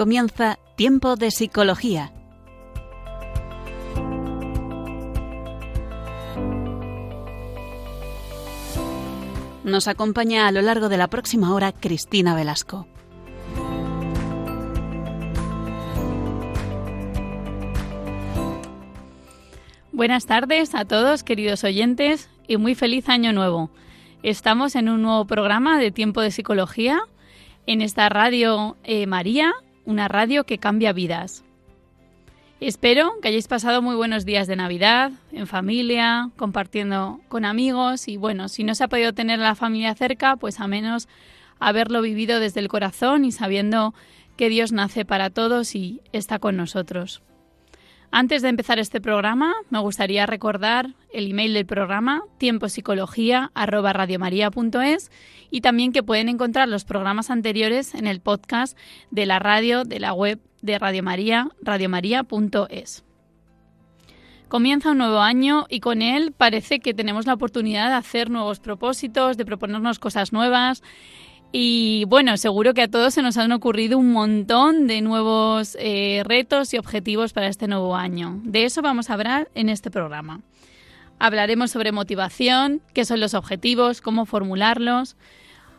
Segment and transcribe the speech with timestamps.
[0.00, 2.10] comienza Tiempo de Psicología.
[9.62, 12.86] Nos acompaña a lo largo de la próxima hora Cristina Velasco.
[19.92, 23.70] Buenas tardes a todos, queridos oyentes, y muy feliz año nuevo.
[24.22, 27.02] Estamos en un nuevo programa de Tiempo de Psicología
[27.66, 29.52] en esta radio eh, María,
[29.90, 31.44] una radio que cambia vidas.
[32.60, 38.16] Espero que hayáis pasado muy buenos días de Navidad, en familia, compartiendo con amigos y
[38.16, 41.08] bueno, si no se ha podido tener la familia cerca, pues a menos
[41.58, 43.94] haberlo vivido desde el corazón y sabiendo
[44.36, 47.22] que Dios nace para todos y está con nosotros.
[48.12, 55.12] Antes de empezar este programa, me gustaría recordar el email del programa tiempopsicología@radiomaria.es
[55.50, 58.76] y también que pueden encontrar los programas anteriores en el podcast
[59.12, 63.04] de la radio de la web de Radio María, radiomaria.es.
[64.48, 68.58] Comienza un nuevo año y con él parece que tenemos la oportunidad de hacer nuevos
[68.58, 70.82] propósitos, de proponernos cosas nuevas
[71.52, 76.22] y bueno, seguro que a todos se nos han ocurrido un montón de nuevos eh,
[76.24, 78.40] retos y objetivos para este nuevo año.
[78.44, 80.40] De eso vamos a hablar en este programa.
[81.18, 85.16] Hablaremos sobre motivación, qué son los objetivos, cómo formularlos.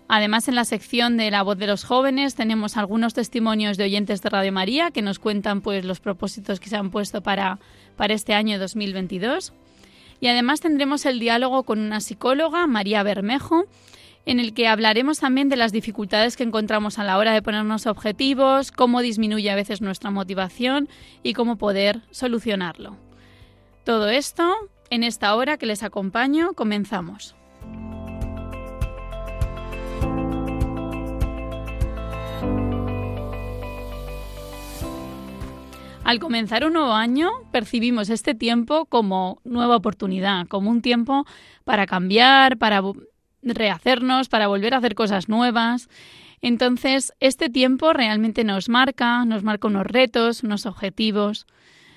[0.07, 4.21] Además, en la sección de la voz de los jóvenes tenemos algunos testimonios de oyentes
[4.21, 7.59] de Radio María que nos cuentan pues, los propósitos que se han puesto para,
[7.95, 9.53] para este año 2022.
[10.19, 13.67] Y además tendremos el diálogo con una psicóloga, María Bermejo,
[14.25, 17.87] en el que hablaremos también de las dificultades que encontramos a la hora de ponernos
[17.87, 20.89] objetivos, cómo disminuye a veces nuestra motivación
[21.23, 22.97] y cómo poder solucionarlo.
[23.83, 24.53] Todo esto
[24.89, 27.35] en esta hora que les acompaño, comenzamos.
[36.03, 41.25] Al comenzar un nuevo año, percibimos este tiempo como nueva oportunidad, como un tiempo
[41.63, 42.81] para cambiar, para
[43.43, 45.89] rehacernos, para volver a hacer cosas nuevas.
[46.41, 51.45] Entonces, este tiempo realmente nos marca, nos marca unos retos, unos objetivos.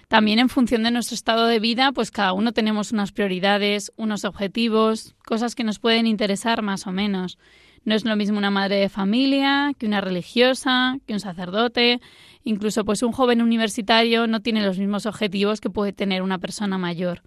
[0.08, 4.24] También en función de nuestro estado de vida, pues cada uno tenemos unas prioridades, unos
[4.24, 7.38] objetivos, cosas que nos pueden interesar más o menos.
[7.84, 12.00] No es lo mismo una madre de familia que una religiosa, que un sacerdote,
[12.42, 16.78] incluso pues un joven universitario no tiene los mismos objetivos que puede tener una persona
[16.78, 17.22] mayor.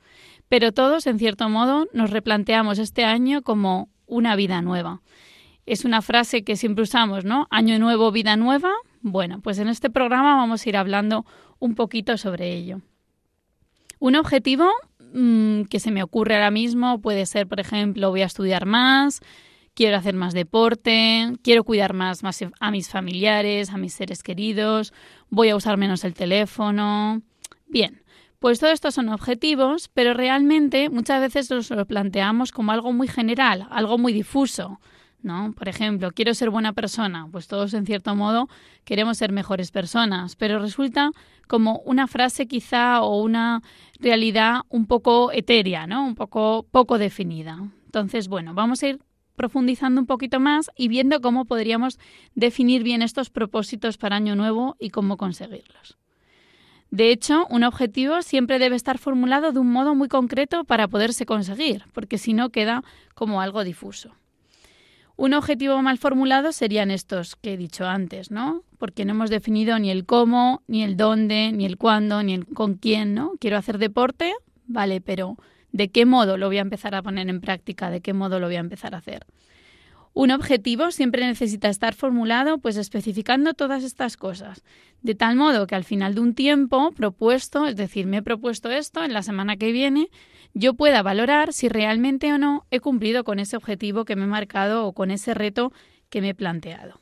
[0.50, 5.02] Pero todos, en cierto modo, nos replanteamos este año como una vida nueva.
[5.66, 7.48] Es una frase que siempre usamos, ¿no?
[7.52, 8.72] Año nuevo, vida nueva.
[9.02, 11.26] Bueno, pues en este programa vamos a ir hablando
[11.60, 12.82] un poquito sobre ello.
[14.00, 14.70] Un objetivo
[15.14, 19.22] mm, que se me ocurre ahora mismo puede ser, por ejemplo, voy a estudiar más,
[19.74, 24.94] quiero hacer más deporte, quiero cuidar más, más a mis familiares, a mis seres queridos,
[25.30, 27.22] voy a usar menos el teléfono.
[27.68, 28.02] Bien,
[28.40, 33.08] pues todo esto son objetivos, pero realmente muchas veces nos lo planteamos como algo muy
[33.08, 34.80] general, algo muy difuso.
[35.24, 35.52] ¿no?
[35.54, 38.48] Por ejemplo, quiero ser buena persona, pues todos en cierto modo
[38.84, 41.12] queremos ser mejores personas, pero resulta
[41.48, 43.62] como una frase quizá o una
[44.00, 46.06] realidad un poco etérea, ¿no?
[46.06, 47.58] Un poco poco definida.
[47.86, 49.00] Entonces, bueno, vamos a ir
[49.36, 52.00] profundizando un poquito más y viendo cómo podríamos
[52.36, 55.98] definir bien estos propósitos para Año Nuevo y cómo conseguirlos.
[56.92, 61.26] De hecho, un objetivo siempre debe estar formulado de un modo muy concreto para poderse
[61.26, 62.84] conseguir, porque si no queda
[63.14, 64.14] como algo difuso.
[65.18, 68.62] Un objetivo mal formulado serían estos que he dicho antes, ¿no?
[68.78, 72.46] Porque no hemos definido ni el cómo, ni el dónde, ni el cuándo, ni el
[72.46, 73.34] con quién, ¿no?
[73.40, 74.36] Quiero hacer deporte,
[74.68, 75.36] vale, pero
[75.72, 77.90] ¿de qué modo lo voy a empezar a poner en práctica?
[77.90, 79.26] ¿De qué modo lo voy a empezar a hacer?
[80.18, 84.64] Un objetivo siempre necesita estar formulado pues especificando todas estas cosas,
[85.04, 88.72] de tal modo que al final de un tiempo propuesto, es decir, me he propuesto
[88.72, 90.10] esto en la semana que viene,
[90.56, 94.28] yo pueda valorar si realmente o no he cumplido con ese objetivo que me he
[94.28, 95.72] marcado o con ese reto
[96.10, 97.00] que me he planteado.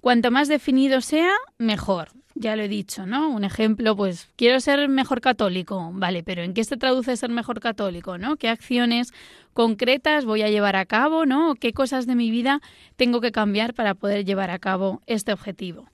[0.00, 3.30] Cuanto más definido sea, mejor ya lo he dicho, ¿no?
[3.30, 7.60] Un ejemplo, pues quiero ser mejor católico, vale, pero ¿en qué se traduce ser mejor
[7.60, 8.36] católico, ¿no?
[8.36, 9.12] ¿Qué acciones
[9.52, 11.54] concretas voy a llevar a cabo, ¿no?
[11.54, 12.60] ¿Qué cosas de mi vida
[12.96, 15.86] tengo que cambiar para poder llevar a cabo este objetivo?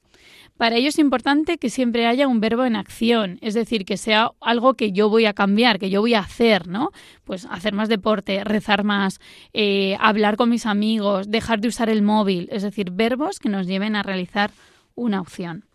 [0.58, 4.32] Para ello es importante que siempre haya un verbo en acción, es decir, que sea
[4.40, 6.90] algo que yo voy a cambiar, que yo voy a hacer, ¿no?
[7.22, 9.20] Pues hacer más deporte, rezar más,
[9.52, 13.68] eh, hablar con mis amigos, dejar de usar el móvil, es decir, verbos que nos
[13.68, 14.50] lleven a realizar
[14.96, 15.67] una opción.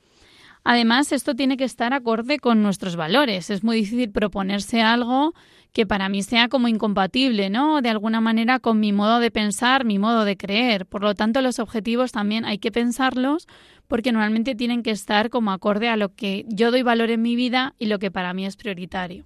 [0.64, 3.50] Además, esto tiene que estar acorde con nuestros valores.
[3.50, 5.34] Es muy difícil proponerse algo
[5.74, 7.82] que para mí sea como incompatible, ¿no?
[7.82, 10.86] De alguna manera con mi modo de pensar, mi modo de creer.
[10.86, 13.48] Por lo tanto, los objetivos también hay que pensarlos
[13.88, 17.36] porque normalmente tienen que estar como acorde a lo que yo doy valor en mi
[17.36, 19.26] vida y lo que para mí es prioritario.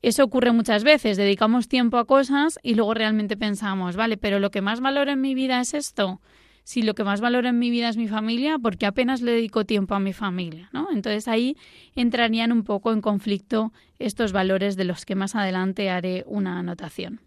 [0.00, 4.52] Eso ocurre muchas veces, dedicamos tiempo a cosas y luego realmente pensamos, vale, pero lo
[4.52, 6.20] que más valoro en mi vida es esto
[6.68, 9.64] si lo que más valoro en mi vida es mi familia, porque apenas le dedico
[9.64, 10.88] tiempo a mi familia, ¿no?
[10.92, 11.56] Entonces ahí
[11.96, 17.22] entrarían un poco en conflicto estos valores de los que más adelante haré una anotación.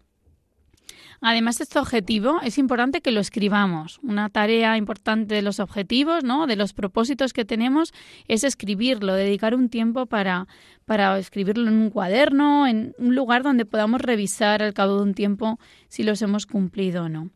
[1.20, 3.98] Además, este objetivo es importante que lo escribamos.
[4.04, 6.46] Una tarea importante de los objetivos, ¿no?
[6.46, 7.92] de los propósitos que tenemos,
[8.28, 10.46] es escribirlo, dedicar un tiempo para,
[10.84, 15.14] para escribirlo en un cuaderno, en un lugar donde podamos revisar al cabo de un
[15.14, 15.58] tiempo
[15.88, 17.30] si los hemos cumplido o no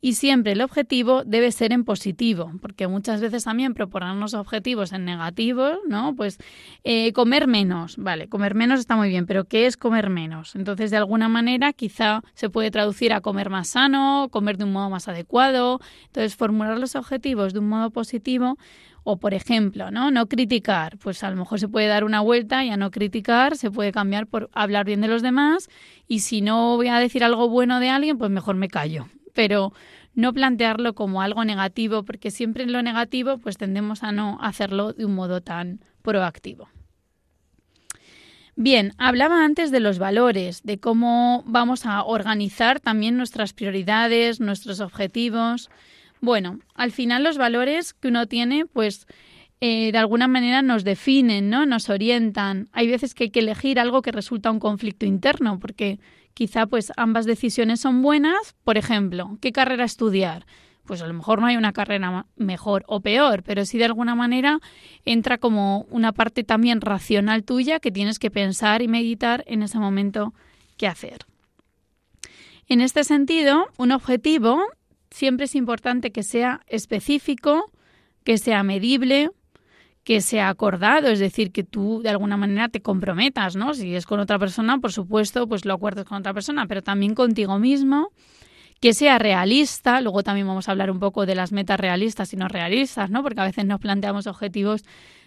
[0.00, 5.04] y siempre el objetivo debe ser en positivo, porque muchas veces también proponernos objetivos en
[5.04, 6.14] negativo, ¿no?
[6.14, 6.38] Pues
[6.84, 10.54] eh, comer menos, vale, comer menos está muy bien, pero ¿qué es comer menos?
[10.54, 14.72] Entonces, de alguna manera, quizá se puede traducir a comer más sano, comer de un
[14.72, 15.80] modo más adecuado.
[16.06, 18.56] Entonces, formular los objetivos de un modo positivo
[19.02, 20.12] o, por ejemplo, ¿no?
[20.12, 20.96] No criticar.
[20.98, 23.90] Pues a lo mejor se puede dar una vuelta y a no criticar se puede
[23.90, 25.68] cambiar por hablar bien de los demás.
[26.06, 29.72] Y si no voy a decir algo bueno de alguien, pues mejor me callo pero
[30.14, 34.94] no plantearlo como algo negativo, porque siempre en lo negativo pues tendemos a no hacerlo
[34.94, 36.68] de un modo tan proactivo.
[38.56, 44.80] Bien, hablaba antes de los valores, de cómo vamos a organizar también nuestras prioridades, nuestros
[44.80, 45.70] objetivos.
[46.20, 49.06] Bueno, al final los valores que uno tiene, pues
[49.60, 51.64] eh, de alguna manera nos definen, ¿no?
[51.64, 52.68] Nos orientan.
[52.72, 56.00] Hay veces que hay que elegir algo que resulta un conflicto interno, porque
[56.38, 58.54] quizá pues ambas decisiones son buenas.
[58.62, 60.46] Por ejemplo, ¿qué carrera estudiar?
[60.84, 64.14] Pues a lo mejor no hay una carrera mejor o peor, pero sí de alguna
[64.14, 64.60] manera
[65.04, 69.80] entra como una parte también racional tuya que tienes que pensar y meditar en ese
[69.80, 70.32] momento
[70.76, 71.26] qué hacer.
[72.68, 74.62] En este sentido, un objetivo
[75.10, 77.72] siempre es importante que sea específico,
[78.22, 79.30] que sea medible,
[80.08, 83.74] que sea acordado, es decir, que tú de alguna manera te comprometas, ¿no?
[83.74, 87.14] Si es con otra persona, por supuesto, pues lo acuerdes con otra persona, pero también
[87.14, 88.08] contigo mismo,
[88.80, 92.38] que sea realista, luego también vamos a hablar un poco de las metas realistas y
[92.38, 93.22] no realistas, ¿no?
[93.22, 94.82] Porque a veces nos planteamos objetivos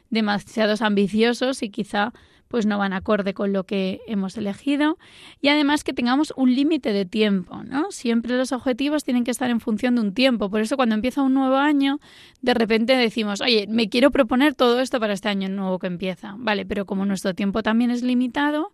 [0.10, 2.12] demasiados ambiciosos y quizá
[2.52, 4.98] pues no van acorde con lo que hemos elegido
[5.40, 7.92] y además que tengamos un límite de tiempo, ¿no?
[7.92, 11.22] Siempre los objetivos tienen que estar en función de un tiempo, por eso cuando empieza
[11.22, 12.00] un nuevo año,
[12.42, 16.36] de repente decimos, "Oye, me quiero proponer todo esto para este año nuevo que empieza."
[16.38, 18.74] Vale, pero como nuestro tiempo también es limitado,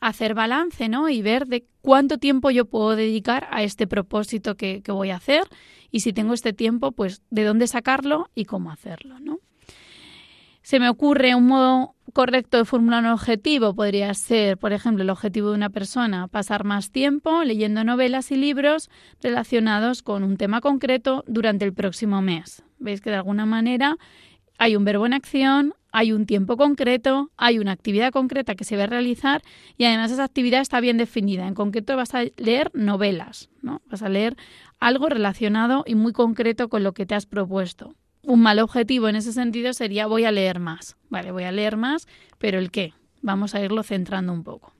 [0.00, 1.08] hacer balance, ¿no?
[1.08, 5.44] Y ver de cuánto tiempo yo puedo dedicar a este propósito que, voy a hacer
[5.90, 9.40] y si tengo este tiempo, pues de dónde sacarlo y cómo hacerlo, ¿no?
[10.66, 13.72] Se me ocurre un modo correcto de formular un objetivo.
[13.76, 18.34] Podría ser, por ejemplo, el objetivo de una persona, pasar más tiempo leyendo novelas y
[18.34, 18.90] libros
[19.22, 22.64] relacionados con un tema concreto durante el próximo mes.
[22.80, 23.96] Veis que de alguna manera
[24.58, 28.76] hay un verbo en acción, hay un tiempo concreto, hay una actividad concreta que se
[28.76, 29.42] va a realizar
[29.78, 31.46] y además esa actividad está bien definida.
[31.46, 33.82] En concreto vas a leer novelas, ¿no?
[33.88, 34.36] Vas a leer
[34.80, 37.94] algo relacionado y muy concreto con lo que te has propuesto
[38.26, 40.96] un mal objetivo en ese sentido sería voy a leer más.
[41.08, 42.92] Vale, voy a leer más, pero el qué.
[43.22, 44.72] Vamos a irlo centrando un poco.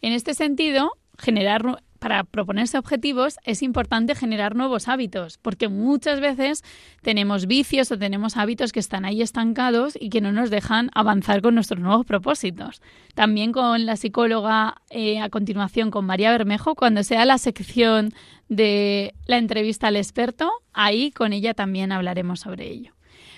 [0.00, 6.64] En este sentido, generar para proponerse objetivos es importante generar nuevos hábitos, porque muchas veces
[7.02, 11.42] tenemos vicios o tenemos hábitos que están ahí estancados y que no nos dejan avanzar
[11.42, 12.80] con nuestros nuevos propósitos.
[13.14, 18.12] También con la psicóloga eh, a continuación, con María Bermejo, cuando sea la sección
[18.48, 22.94] de la entrevista al experto, ahí con ella también hablaremos sobre ello.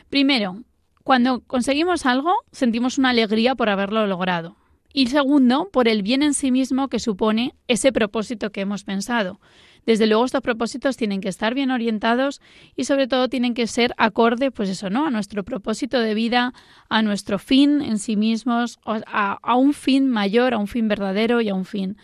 [0.09, 0.63] Primero,
[1.03, 4.62] cuando conseguimos algo, sentimos una alegría por haberlo logrado
[4.93, 9.41] y segundo, por el bien en sí mismo que supone ese propósito que hemos pensado.
[9.85, 12.41] Desde luego estos propósitos tienen que estar bien orientados
[12.77, 15.07] y sobre todo tienen que ser acorde, pues eso, ¿no?
[15.07, 16.55] A nuestro propósito de vida,
[16.89, 21.49] a nuestro fin en sí mismos, a, un fin mayor, a un fin verdadero y
[21.49, 21.97] a un fin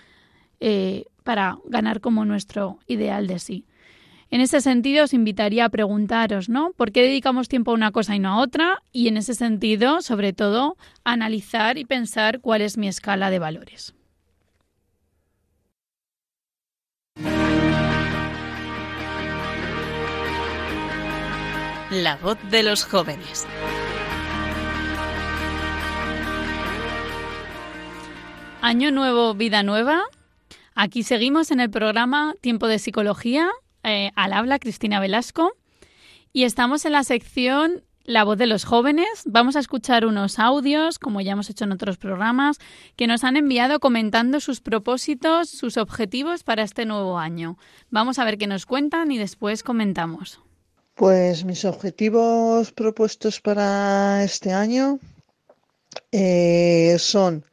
[0.59, 3.65] eh, para ganar como nuestro ideal de sí.
[4.31, 6.73] En ese sentido, os invitaría a preguntaros, ¿no?
[6.73, 8.83] ¿Por qué dedicamos tiempo a una cosa y no a otra?
[8.93, 13.95] Y en ese sentido, sobre todo, analizar y pensar cuál es mi escala de valores.
[21.91, 23.47] La voz de los jóvenes.
[28.61, 30.03] Año nuevo, vida nueva.
[30.75, 33.51] Aquí seguimos en el programa Tiempo de Psicología
[33.91, 35.53] eh, al habla Cristina Velasco
[36.33, 39.07] y estamos en la sección la voz de los jóvenes.
[39.27, 42.59] Vamos a escuchar unos audios, como ya hemos hecho en otros programas,
[42.97, 47.59] que nos han enviado comentando sus propósitos, sus objetivos para este nuevo año.
[47.91, 50.41] Vamos a ver qué nos cuentan y después comentamos.
[50.95, 54.99] Pues mis objetivos propuestos para este año
[56.11, 57.45] eh, son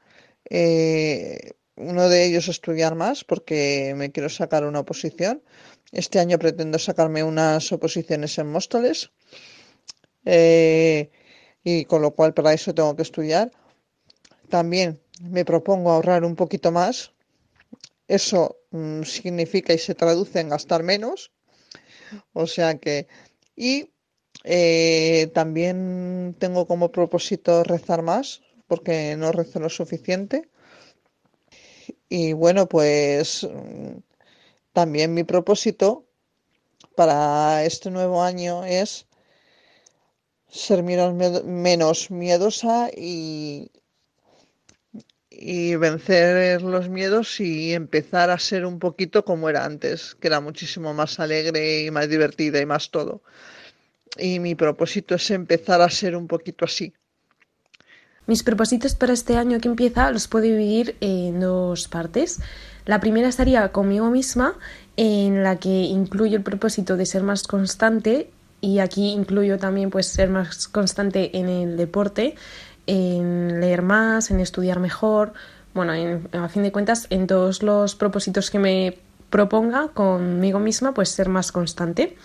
[0.49, 5.41] eh, uno de ellos estudiar más porque me quiero sacar una oposición.
[5.95, 9.11] Este año pretendo sacarme unas oposiciones en Móstoles
[10.25, 11.09] eh,
[11.63, 13.49] y con lo cual para eso tengo que estudiar.
[14.49, 17.13] También me propongo ahorrar un poquito más.
[18.09, 21.31] Eso mm, significa y se traduce en gastar menos.
[22.33, 23.07] O sea que...
[23.55, 23.89] Y
[24.43, 30.49] eh, también tengo como propósito rezar más, porque no rezo lo suficiente.
[32.09, 33.97] Y bueno, pues mm,
[34.75, 36.05] también mi propósito
[36.95, 39.07] para este nuevo año es
[40.49, 43.71] ser menos miedosa y,
[45.29, 50.41] y vencer los miedos y empezar a ser un poquito como era antes, que era
[50.41, 53.21] muchísimo más alegre y más divertida y más todo.
[54.17, 56.93] Y mi propósito es empezar a ser un poquito así.
[58.27, 62.39] Mis propósitos para este año que empieza los puedo dividir en dos partes.
[62.85, 64.55] La primera estaría conmigo misma,
[64.97, 68.29] en la que incluyo el propósito de ser más constante
[68.61, 72.35] y aquí incluyo también pues ser más constante en el deporte,
[72.87, 75.33] en leer más, en estudiar mejor,
[75.73, 75.91] bueno,
[76.31, 78.97] a fin de cuentas en todos los propósitos que me
[79.29, 82.15] proponga conmigo misma pues ser más constante.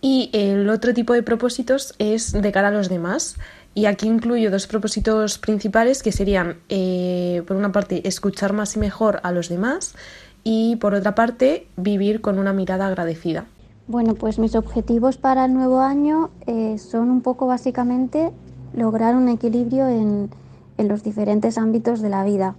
[0.00, 3.36] Y el otro tipo de propósitos es de cara a los demás.
[3.74, 8.78] Y aquí incluyo dos propósitos principales que serían, eh, por una parte, escuchar más y
[8.78, 9.96] mejor a los demás
[10.44, 13.46] y, por otra parte, vivir con una mirada agradecida.
[13.88, 18.30] Bueno, pues mis objetivos para el nuevo año eh, son un poco básicamente
[18.74, 20.30] lograr un equilibrio en,
[20.78, 22.54] en, los diferentes ámbitos de la vida,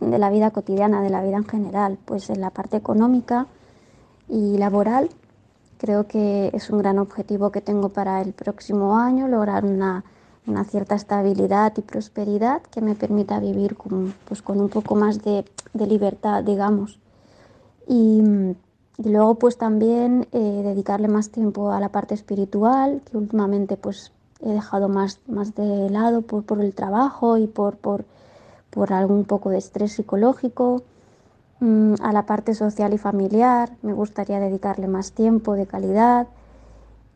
[0.00, 3.46] de la vida cotidiana, de la vida en general, pues en la parte económica
[4.28, 5.08] y laboral.
[5.78, 10.04] Creo que es un gran objetivo que tengo para el próximo año, lograr una,
[10.48, 15.22] una cierta estabilidad y prosperidad que me permita vivir con, pues, con un poco más
[15.22, 16.98] de, de libertad, digamos.
[17.86, 18.22] Y,
[18.98, 24.12] y luego pues también eh, dedicarle más tiempo a la parte espiritual, que últimamente pues
[24.40, 28.04] he dejado más, más de lado por, por el trabajo y por, por,
[28.70, 30.82] por, algún poco de estrés psicológico.
[31.60, 36.26] Mm, a la parte social y familiar me gustaría dedicarle más tiempo de calidad.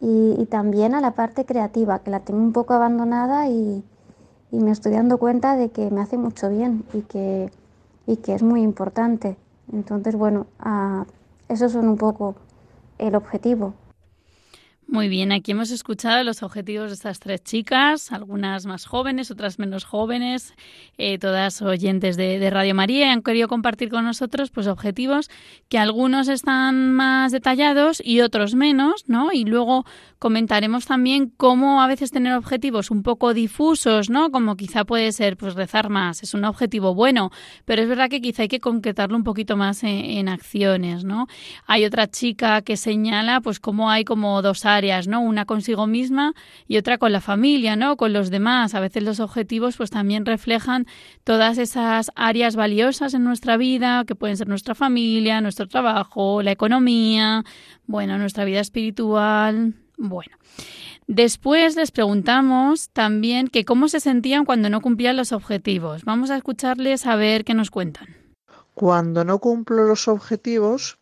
[0.03, 3.83] Y, y, también a la parte creativa, que la tengo un poco abandonada y,
[4.51, 7.51] y me estoy dando cuenta de que me hace mucho bien y que,
[8.07, 9.37] y que es muy importante.
[9.73, 11.07] Entonces, bueno, a
[11.49, 12.35] esos son un poco
[12.99, 13.75] el objetivo.
[14.89, 19.59] Muy bien, aquí hemos escuchado los objetivos de estas tres chicas, algunas más jóvenes, otras
[19.59, 20.55] menos jóvenes,
[20.99, 25.31] eh, todas oyentes de, Radio María y han querido compartir con nosotros pues objetivos
[25.71, 29.33] que algunos están más detallados y otros menos, ¿no?
[29.33, 29.87] Y luego
[30.19, 34.31] comentaremos también cómo a veces tener objetivos un poco difusos, ¿no?
[34.31, 37.31] Como quizá puede ser pues rezar más, es un objetivo bueno,
[37.65, 41.29] pero es verdad que quizá hay que concretarlo un poquito más en, en acciones, ¿no?
[41.67, 45.21] Hay otra chica que señala pues cómo hay como dos áreas ¿no?
[45.21, 46.35] Una consigo misma
[46.67, 47.97] y otra con la familia, ¿no?
[47.97, 48.75] Con los demás.
[48.75, 50.87] A veces los objetivos pues también reflejan
[51.25, 56.53] todas esas áreas valiosas en nuestra vida, que pueden ser nuestra familia, nuestro trabajo, la
[56.53, 57.45] economía,
[57.87, 60.37] bueno, nuestra vida espiritual, bueno.
[61.07, 66.05] Después les preguntamos también que cómo se sentían cuando no cumplían los objetivos.
[66.05, 68.17] Vamos a escucharles a ver qué nos cuentan.
[68.75, 70.99] Cuando no cumplo los objetivos,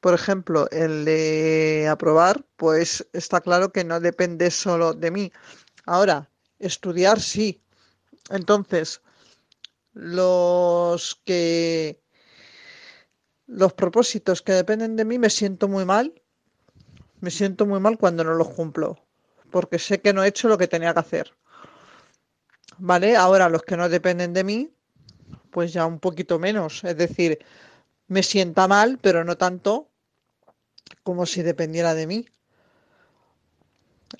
[0.00, 5.32] por ejemplo, el de aprobar, pues está claro que no depende solo de mí.
[5.84, 7.62] Ahora, estudiar sí.
[8.30, 9.02] Entonces,
[9.92, 12.00] los que
[13.46, 16.14] los propósitos que dependen de mí me siento muy mal.
[17.20, 19.04] Me siento muy mal cuando no los cumplo,
[19.50, 21.34] porque sé que no he hecho lo que tenía que hacer.
[22.78, 23.16] ¿Vale?
[23.16, 24.70] Ahora los que no dependen de mí,
[25.50, 26.82] pues ya un poquito menos.
[26.84, 27.44] Es decir,
[28.06, 29.89] me sienta mal, pero no tanto
[31.02, 32.26] como si dependiera de mí.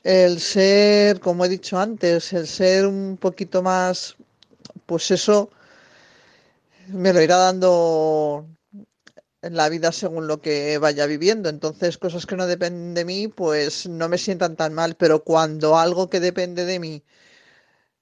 [0.03, 4.17] El ser, como he dicho antes, el ser un poquito más,
[4.87, 5.51] pues eso
[6.89, 8.47] me lo irá dando
[9.43, 11.49] en la vida según lo que vaya viviendo.
[11.49, 15.79] Entonces, cosas que no dependen de mí, pues no me sientan tan mal, pero cuando
[15.79, 17.03] algo que depende de mí,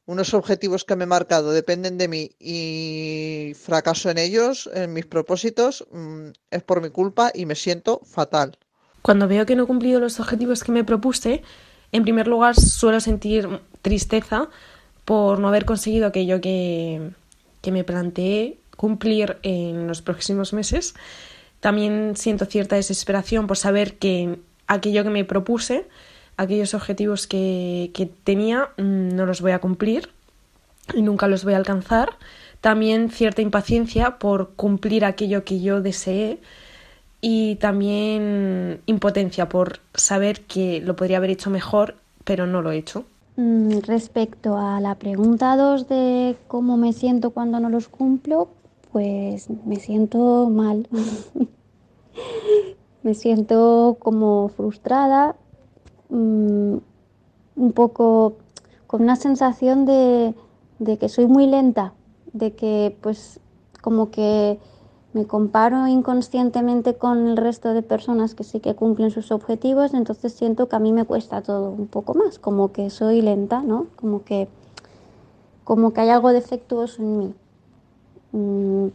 [0.09, 5.05] unos objetivos que me he marcado dependen de mí y fracaso en ellos, en mis
[5.05, 8.57] propósitos, mm, es por mi culpa y me siento fatal.
[9.03, 11.43] Cuando veo que no he cumplido los objetivos que me propuse,
[11.91, 13.49] En primer lugar, suelo sentir
[13.81, 14.51] tristeza
[15.07, 17.13] por no haber conseguido aquello que,
[17.63, 20.95] que me planteé cumplir en los próximos meses.
[21.61, 25.89] También siento cierta desesperación por saber que aquello que me propuse,
[26.39, 30.09] aquellos objetivos que, que tenía, mm, no los voy a cumplir
[30.95, 32.17] y nunca los voy a alcanzar.
[32.63, 36.41] También cierta impaciencia por cumplir aquello que yo deseé
[37.21, 42.79] y también impotencia por saber que lo podría haber hecho mejor, pero no lo he
[42.79, 43.05] hecho.
[43.37, 48.49] Mm, respecto a la pregunta 2 de cómo me siento cuando no los cumplo,
[48.93, 50.89] pues me siento mal.
[53.03, 55.37] me siento como frustrada,
[56.11, 56.77] mm,
[57.57, 58.35] un poco
[58.87, 60.35] con una sensación de,
[60.79, 61.93] de que soy muy lenta,
[62.33, 63.41] de que pues
[63.81, 64.59] como que
[65.13, 70.33] me comparo inconscientemente con el resto de personas que sí que cumplen sus objetivos, entonces
[70.33, 73.87] siento que a mí me cuesta todo un poco más, como que soy lenta, ¿no?
[73.97, 74.49] Como que,
[75.65, 77.35] como que hay algo defectuoso en mí.
[78.33, 78.89] Mm,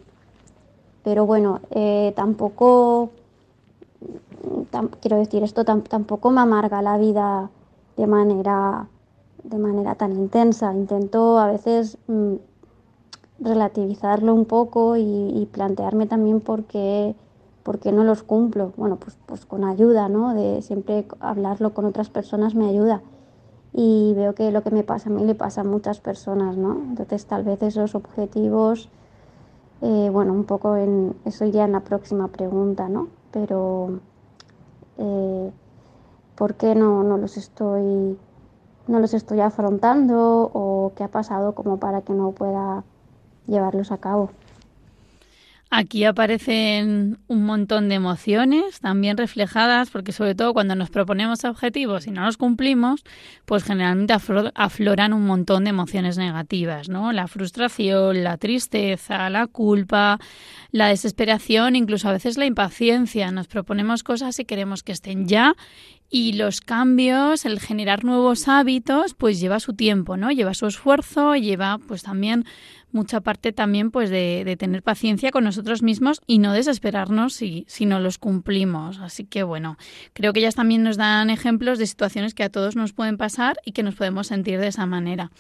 [1.04, 3.10] pero bueno, eh, tampoco,
[5.02, 7.50] quiero decir, esto tampoco me amarga la vida
[7.98, 8.88] de manera,
[9.44, 10.74] de manera tan intensa.
[10.74, 11.98] Intento a veces...
[12.08, 12.36] Mm,
[13.40, 17.16] relativizarlo un poco y, plantearme también por qué,
[17.64, 18.74] por no los cumplo.
[18.78, 20.34] Bueno, pues, pues con ayuda, ¿no?
[20.34, 23.02] De siempre hablarlo con otras personas me ayuda.
[23.74, 26.74] Y veo que lo que me pasa a mí le pasa a muchas personas, ¿no?
[26.74, 28.90] Entonces tal vez esos objetivos,
[29.82, 33.08] eh, bueno, un poco en, eso iría en la próxima pregunta, ¿no?
[33.34, 34.00] Pero
[34.98, 35.52] eh,
[36.36, 38.18] ¿por qué no, no los estoy
[38.88, 42.84] no los estoy afrontando o qué ha pasado como para que no pueda
[43.48, 44.30] llevarlos a cabo.
[45.76, 52.06] Aquí aparecen un montón de emociones también reflejadas, porque sobre todo cuando nos proponemos objetivos
[52.06, 53.04] y no los cumplimos,
[53.46, 54.14] pues generalmente
[54.54, 57.12] afloran un montón de emociones negativas, ¿no?
[57.12, 60.20] La frustración, la tristeza, la culpa,
[60.70, 63.32] la desesperación, incluso a veces la impaciencia.
[63.32, 65.56] Nos proponemos cosas y queremos que estén ya
[66.08, 70.30] y los cambios, el generar nuevos hábitos, pues lleva su tiempo, ¿no?
[70.30, 72.46] Lleva su esfuerzo, lleva pues también
[72.94, 77.86] mucha parte también pues de, tener paciencia con nosotros mismos y no desesperarnos si, si
[77.86, 79.00] no los cumplimos.
[79.00, 79.78] Así que bueno,
[80.14, 83.58] creo que ellas también nos dan ejemplos de situaciones que a todos nos pueden pasar
[83.66, 85.32] y que nos podemos sentir de esa manera.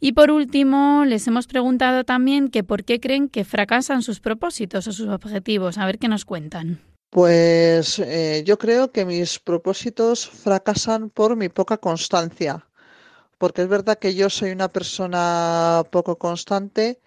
[0.00, 4.86] Y por último, les hemos preguntado también que por qué creen que fracasan sus propósitos
[4.86, 5.78] o sus objetivos.
[5.78, 6.80] A ver qué nos cuentan.
[7.10, 12.65] Pues eh, yo creo que mis propósitos fracasan por mi poca constancia
[13.38, 17.00] porque es verdad que yo soy una persona poco constante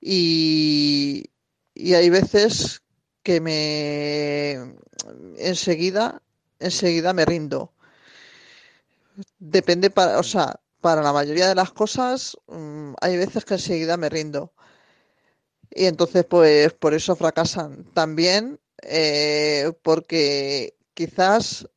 [0.00, 1.30] y,
[1.76, 2.82] hay veces
[3.22, 4.76] que me
[5.38, 6.22] enseguida,
[6.58, 7.72] enseguida me rindo.
[9.38, 13.96] Depende para, o sea, para la mayoría de las cosas mm, hay veces que enseguida
[13.96, 14.52] me rindo.
[15.70, 17.84] Y entonces, pues, por eso fracasan.
[17.92, 21.68] También eh, porque quizás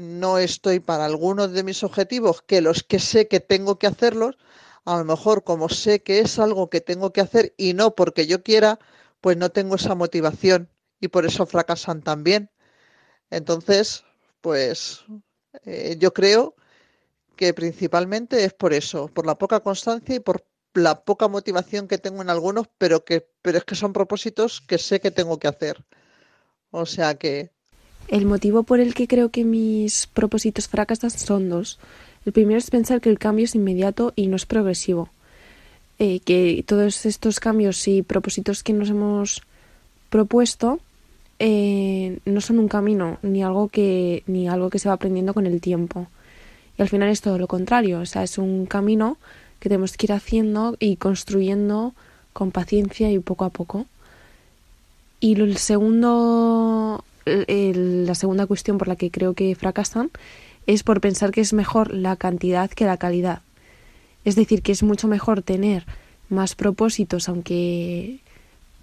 [0.00, 4.36] no estoy para algunos de mis objetivos que los que sé que tengo que hacerlos,
[4.84, 8.26] a lo mejor como sé que es algo que tengo que hacer y no porque
[8.26, 8.78] yo quiera,
[9.20, 10.70] pues no tengo esa motivación
[11.00, 12.50] y por eso fracasan también.
[13.30, 14.04] Entonces,
[14.40, 15.04] pues
[15.64, 16.54] eh, yo creo
[17.36, 21.98] que principalmente es por eso, por la poca constancia y por la poca motivación que
[21.98, 25.48] tengo en algunos, pero que pero es que son propósitos que sé que tengo que
[25.48, 25.84] hacer.
[26.70, 27.55] O sea que
[28.08, 31.78] el motivo por el que creo que mis propósitos fracasan son dos.
[32.24, 35.10] El primero es pensar que el cambio es inmediato y no es progresivo.
[35.98, 39.42] Eh, que todos estos cambios y propósitos que nos hemos
[40.10, 40.78] propuesto
[41.38, 45.46] eh, no son un camino ni algo que ni algo que se va aprendiendo con
[45.46, 46.08] el tiempo.
[46.78, 49.16] Y al final es todo lo contrario, o sea, es un camino
[49.58, 51.94] que tenemos que ir haciendo y construyendo
[52.32, 53.86] con paciencia y poco a poco.
[55.20, 60.10] Y el segundo la segunda cuestión por la que creo que fracasan
[60.66, 63.42] es por pensar que es mejor la cantidad que la calidad.
[64.24, 65.86] Es decir, que es mucho mejor tener
[66.28, 68.20] más propósitos, aunque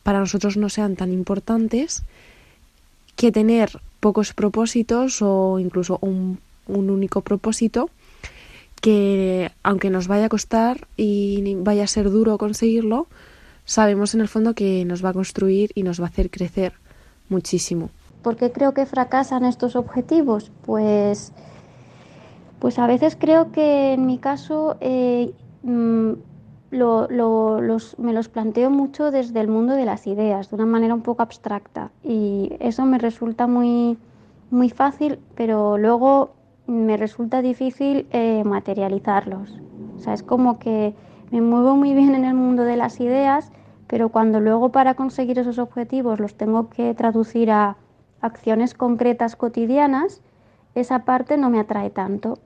[0.03, 2.03] para nosotros no sean tan importantes,
[3.15, 7.89] que tener pocos propósitos o incluso un, único propósito
[8.82, 13.08] que aunque nos vaya a costar y vaya a ser duro conseguirlo,
[13.65, 16.73] sabemos en el fondo que nos va a construir y nos va a hacer crecer
[17.29, 17.91] muchísimo.
[18.23, 20.49] ¿Por qué creo que fracasan estos objetivos?
[20.65, 21.33] Pues,
[22.59, 25.33] pues a veces creo que en mi caso eh,
[25.63, 26.13] mm,
[26.71, 31.21] me los planteo mucho desde el mundo de las ideas, de una manera un poco
[31.21, 31.91] abstracta.
[32.01, 33.97] Y eso me resulta muy,
[34.49, 36.31] muy fácil, pero luego
[36.65, 39.59] me resulta difícil eh, materializarlos.
[39.97, 40.95] O sea, es como que
[41.29, 43.51] me muevo muy bien en el mundo de las ideas,
[43.88, 47.75] pero cuando luego para conseguir esos objetivos los tengo que traducir a
[48.23, 50.21] acciones concretas cotidianas,
[50.75, 52.39] esa parte no me atrae tanto,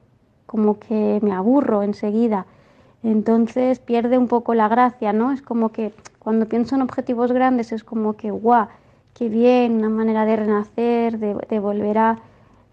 [0.45, 2.47] como que me aburro enseguida.
[3.03, 5.31] Entonces pierde un poco la gracia, ¿no?
[5.31, 8.67] Es como que cuando pienso en objetivos grandes es como que, guau,
[9.13, 12.19] qué bien, una manera de renacer, de, volver a,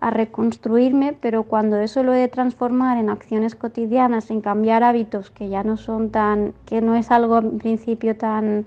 [0.00, 5.30] a, reconstruirme, pero cuando eso lo he de transformar en acciones cotidianas, en cambiar hábitos
[5.30, 8.66] que ya no son tan, que no es algo en principio tan,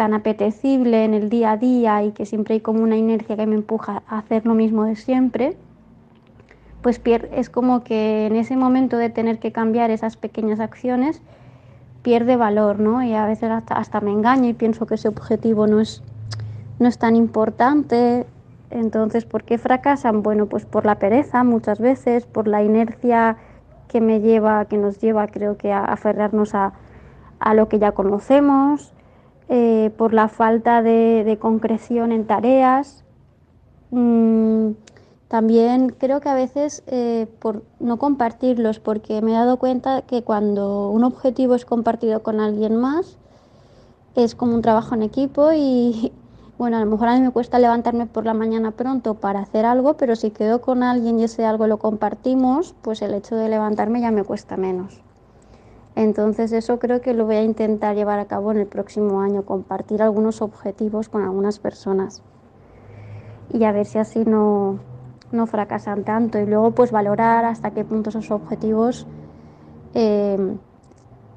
[0.00, 3.44] tan apetecible en el día a día y que siempre hay como una inercia que
[3.44, 5.58] me empuja a hacer lo mismo de siempre,
[6.80, 11.20] pues es como que en ese momento de tener que cambiar esas pequeñas acciones,
[12.00, 13.02] pierde valor, ¿no?
[13.02, 16.02] Y a veces hasta, hasta me engaño y pienso que ese objetivo no es
[16.78, 18.26] no es tan importante.
[18.70, 20.22] Entonces, ¿por qué fracasan?
[20.22, 23.36] Bueno, pues por la pereza muchas veces, por la inercia
[23.88, 26.72] que me lleva, que nos lleva, creo que a aferrarnos a,
[27.52, 28.94] lo que ya conocemos,
[29.52, 33.02] eh, por la falta de, concreción en tareas.
[33.90, 34.74] Mm,
[35.26, 40.22] también creo que a veces eh, por no compartirlos, porque me he dado cuenta que
[40.22, 43.18] cuando un objetivo es compartido con alguien más,
[44.14, 46.12] es como un trabajo en equipo y,
[46.58, 49.66] bueno, a lo mejor a mí me cuesta levantarme por la mañana pronto para hacer
[49.66, 53.48] algo, pero si quedo con alguien y ese algo lo compartimos, pues el hecho de
[53.48, 55.00] levantarme ya me cuesta menos.
[56.00, 59.44] Entonces eso creo que lo voy a intentar llevar a cabo en el próximo año,
[59.44, 62.22] compartir algunos objetivos con algunas personas
[63.52, 64.78] y a ver si así no,
[65.30, 66.38] no fracasan tanto.
[66.38, 69.06] Y luego pues valorar hasta qué punto esos objetivos
[69.92, 70.38] eh,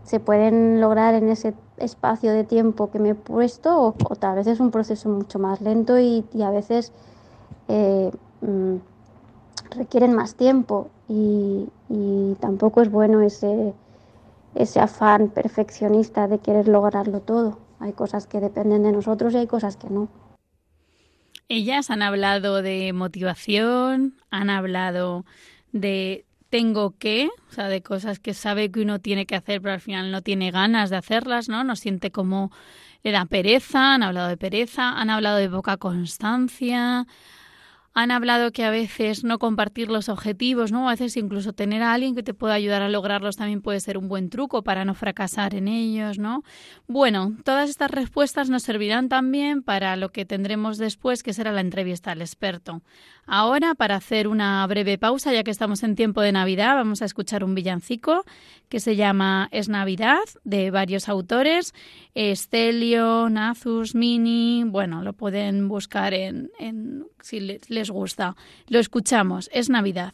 [0.05, 4.47] se pueden lograr en ese espacio de tiempo que me he puesto o, tal vez
[4.47, 6.93] es un proceso mucho más lento y, a veces
[7.67, 8.75] eh, mm,
[9.71, 11.67] requieren más tiempo y,
[12.39, 13.73] tampoco es bueno ese,
[14.55, 17.59] ese afán perfeccionista de querer lograrlo todo.
[17.79, 20.09] Hay cosas que dependen de nosotros y hay cosas que no.
[21.49, 25.25] Ellas han hablado de motivación, han hablado
[25.71, 29.73] de tengo que, o sea, de cosas que sabe que uno tiene que hacer, pero
[29.73, 31.63] al final no tiene ganas de hacerlas, ¿no?
[31.63, 32.51] No siente como
[33.01, 37.07] le da pereza, han hablado de pereza, han hablado de poca constancia,
[37.93, 40.89] han hablado que a veces no compartir los objetivos, ¿no?
[40.89, 43.97] A veces incluso tener a alguien que te pueda ayudar a lograrlos también puede ser
[43.97, 46.43] un buen truco para no fracasar en ellos, ¿no?
[46.87, 51.61] Bueno, todas estas respuestas nos servirán también para lo que tendremos después, que será la
[51.61, 52.81] entrevista al experto.
[53.25, 57.05] Ahora, para hacer una breve pausa, ya que estamos en tiempo de Navidad, vamos a
[57.05, 58.25] escuchar un villancico
[58.67, 61.73] que se llama Es Navidad, de varios autores,
[62.15, 68.35] Estelio, Nazus, Mini, bueno, lo pueden buscar en, en si les gusta.
[68.67, 70.13] Lo escuchamos, es Navidad.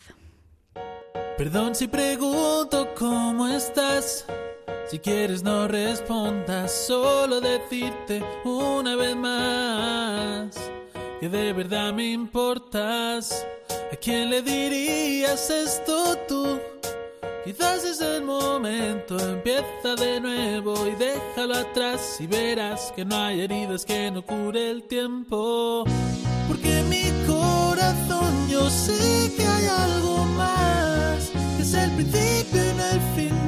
[1.38, 4.28] Perdón si pregunto cómo estás.
[4.88, 10.79] Si quieres no respondas, solo decirte una vez más
[11.20, 13.46] que de verdad me importas.
[13.92, 16.60] ¿A quién le dirías esto tú?
[17.44, 23.42] Quizás es el momento, empieza de nuevo y déjalo atrás y verás que no hay
[23.42, 25.84] heridas que no cure el tiempo.
[26.48, 33.02] Porque mi corazón yo sé que hay algo más, que es el principio y el
[33.16, 33.39] final.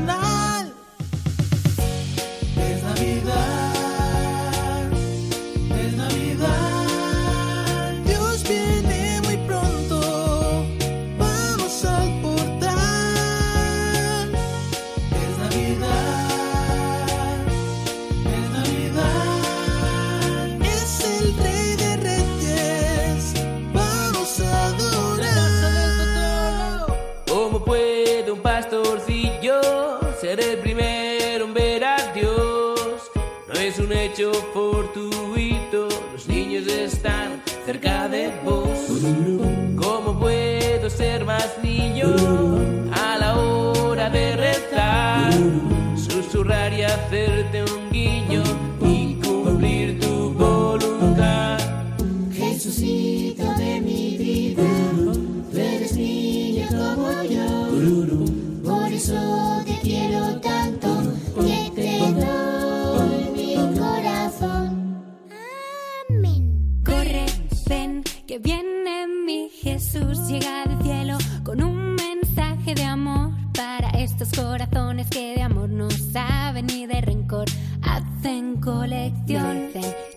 [70.31, 75.89] Llega del cielo con un mensaje de amor para estos corazones que de amor no
[75.91, 77.45] saben ni de rencor.
[77.81, 79.69] Hacen colección,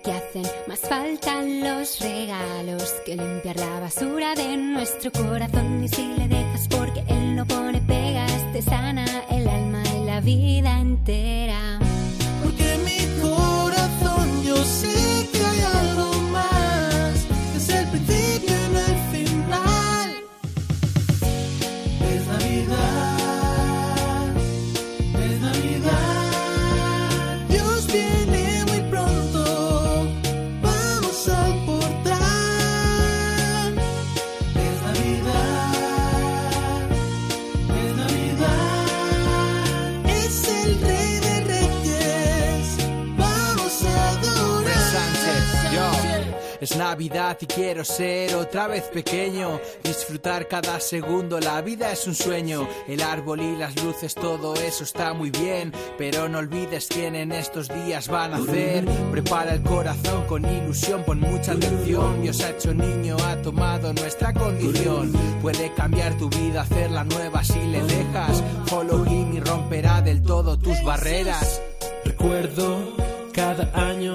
[0.04, 5.82] que hacen más faltan los regalos que limpiar la basura de nuestro corazón.
[5.82, 10.20] Y si le dejas porque él no pone pegas, te sana el alma y la
[10.20, 11.43] vida entera.
[46.76, 52.68] Navidad y quiero ser otra vez pequeño, disfrutar cada segundo, la vida es un sueño,
[52.88, 57.32] el árbol y las luces, todo eso está muy bien, pero no olvides quién en
[57.32, 62.50] estos días van a hacer, prepara el corazón con ilusión, pon mucha atención, Dios ha
[62.50, 68.42] hecho niño, ha tomado nuestra condición, puede cambiar tu vida, hacerla nueva si le dejas,
[68.66, 71.60] follow y romperá del todo tus barreras.
[72.04, 72.94] Recuerdo
[73.32, 74.14] cada año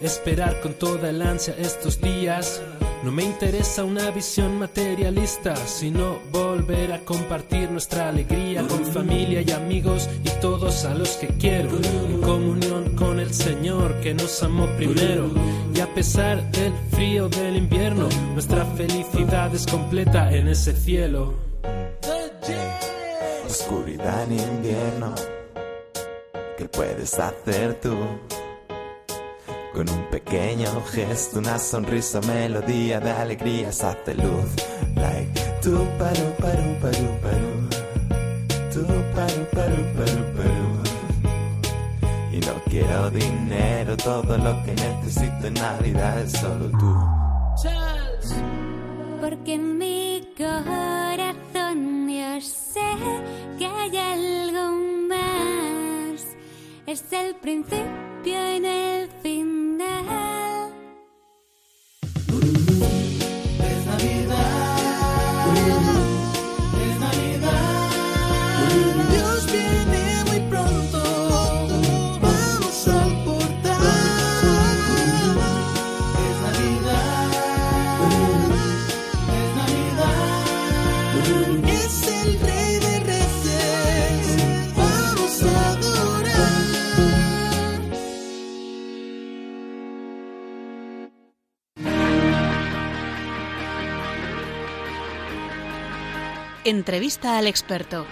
[0.00, 2.60] esperar con toda el ansia estos días.
[3.04, 9.50] No me interesa una visión materialista, sino volver a compartir nuestra alegría con familia y
[9.52, 14.66] amigos y todos a los que quiero, en comunión con el Señor que nos amó
[14.76, 15.30] primero.
[15.74, 21.34] Y a pesar del frío del invierno, nuestra felicidad es completa en ese cielo.
[23.46, 25.14] Oscuridad en invierno,
[26.58, 27.96] ¿qué puedes hacer tú?
[29.76, 34.56] Con un pequeño gesto, una sonrisa, melodía de alegrías hace luz.
[34.94, 37.68] Like tu paru paru paru paru,
[38.72, 40.68] tu paru paru paru paru.
[42.32, 46.96] Y no quiero dinero, todo lo que necesito en Navidad es solo tú.
[49.20, 52.80] Porque en mi corazón yo sé
[53.58, 54.72] que hay algo
[55.10, 56.24] más.
[56.86, 60.55] Es el principio y no el final.
[96.66, 98.04] Entrevista al experto.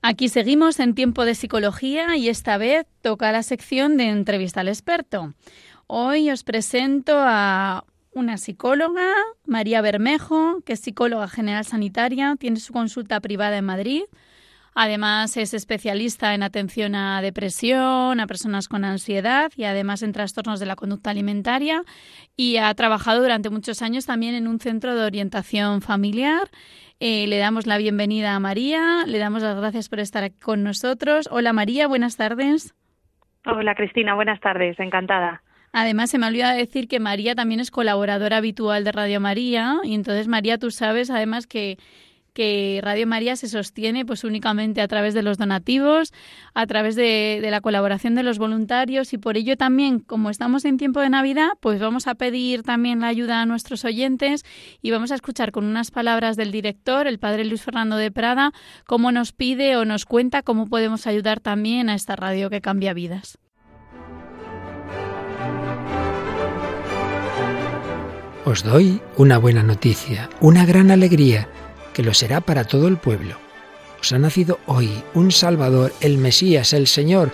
[0.00, 4.66] Aquí seguimos en tiempo de psicología y esta vez toca la sección de entrevista al
[4.66, 5.34] experto.
[5.86, 9.08] Hoy os presento a una psicóloga,
[9.46, 14.02] María Bermejo, que es psicóloga general sanitaria, tiene su consulta privada en Madrid.
[14.74, 20.60] Además es especialista en atención a depresión, a personas con ansiedad y además en trastornos
[20.60, 21.82] de la conducta alimentaria
[22.36, 26.48] y ha trabajado durante muchos años también en un centro de orientación familiar.
[27.00, 30.62] Eh, le damos la bienvenida a María, le damos las gracias por estar aquí con
[30.62, 31.28] nosotros.
[31.30, 32.74] Hola María, buenas tardes.
[33.44, 35.42] Hola Cristina, buenas tardes, encantada.
[35.72, 39.94] Además, se me olvida decir que María también es colaboradora habitual de Radio María y
[39.94, 41.78] entonces María, tú sabes además que
[42.32, 46.12] que Radio María se sostiene pues únicamente a través de los donativos,
[46.54, 50.64] a través de, de, la colaboración de los voluntarios y por ello también, como estamos
[50.64, 54.44] en tiempo de Navidad, pues vamos a pedir también la ayuda a nuestros oyentes
[54.80, 58.52] y vamos a escuchar con unas palabras del director, el padre Luis Fernando de Prada,
[58.86, 62.94] cómo nos pide o nos cuenta cómo podemos ayudar también a esta radio que cambia
[62.94, 63.38] vidas.
[68.44, 71.48] Os doy una buena noticia, una gran alegría
[71.92, 73.36] que lo será para todo el pueblo.
[74.00, 77.30] Os ha nacido hoy un Salvador, el Mesías, el Señor,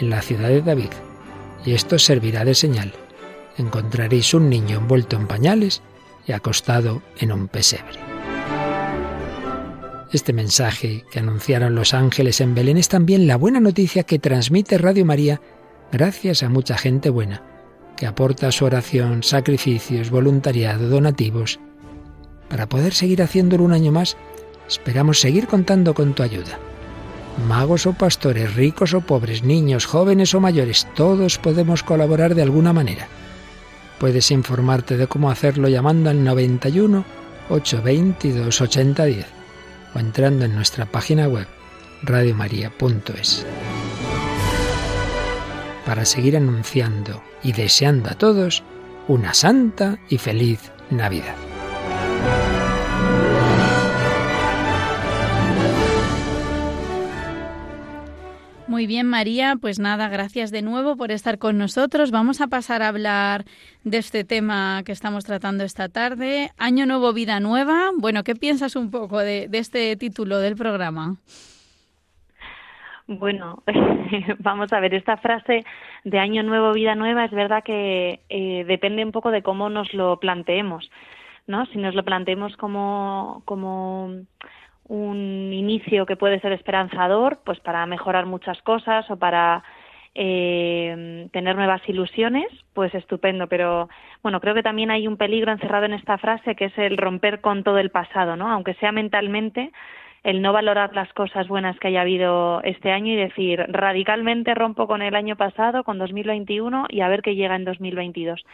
[0.00, 0.90] en la ciudad de David.
[1.64, 2.92] Y esto servirá de señal.
[3.56, 5.82] Encontraréis un niño envuelto en pañales
[6.26, 7.98] y acostado en un pesebre.
[10.12, 14.78] Este mensaje que anunciaron los ángeles en Belén es también la buena noticia que transmite
[14.78, 15.40] Radio María
[15.92, 17.42] gracias a mucha gente buena,
[17.96, 21.60] que aporta su oración, sacrificios, voluntariado, donativos
[22.48, 24.16] para poder seguir haciéndolo un año más,
[24.68, 26.58] esperamos seguir contando con tu ayuda.
[27.46, 32.72] Magos o pastores, ricos o pobres, niños, jóvenes o mayores, todos podemos colaborar de alguna
[32.72, 33.06] manera.
[34.00, 37.04] Puedes informarte de cómo hacerlo llamando al 91
[37.50, 39.26] 822 8010
[39.94, 41.46] o entrando en nuestra página web
[42.02, 43.46] radiomaria.es.
[45.86, 48.62] Para seguir anunciando y deseando a todos
[49.08, 51.47] una santa y feliz Navidad.
[58.78, 59.56] Muy bien, María.
[59.60, 62.12] Pues nada, gracias de nuevo por estar con nosotros.
[62.12, 63.42] Vamos a pasar a hablar
[63.82, 66.50] de este tema que estamos tratando esta tarde.
[66.58, 67.90] Año Nuevo, Vida Nueva.
[67.98, 71.16] Bueno, ¿qué piensas un poco de, este título del programa?
[73.08, 73.64] Bueno,
[74.38, 75.64] vamos a ver, esta frase
[76.04, 79.92] de Año Nuevo, Vida Nueva es verdad que eh, depende un poco de cómo nos
[79.92, 80.88] lo planteemos,
[81.48, 81.66] ¿no?
[81.66, 84.20] Si nos lo planteemos como, como
[84.88, 89.62] un inicio que puede ser esperanzador, pues para mejorar muchas cosas o para
[90.14, 93.46] eh, tener nuevas ilusiones, pues estupendo.
[93.46, 93.88] Pero
[94.22, 97.40] bueno, creo que también hay un peligro encerrado en esta frase que es el romper
[97.40, 98.50] con todo el pasado, ¿no?
[98.50, 99.70] Aunque sea mentalmente,
[100.24, 104.86] el no valorar las cosas buenas que haya habido este año y decir radicalmente rompo
[104.86, 108.44] con el año pasado, con 2021 y a ver qué llega en 2022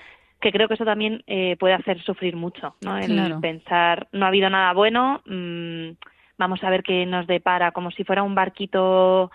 [0.40, 2.99] que creo que eso también eh, puede hacer sufrir mucho, ¿no?
[2.99, 5.92] El pensar no ha habido nada bueno, mmm,
[6.38, 9.31] vamos a ver qué nos depara, como si fuera un barquito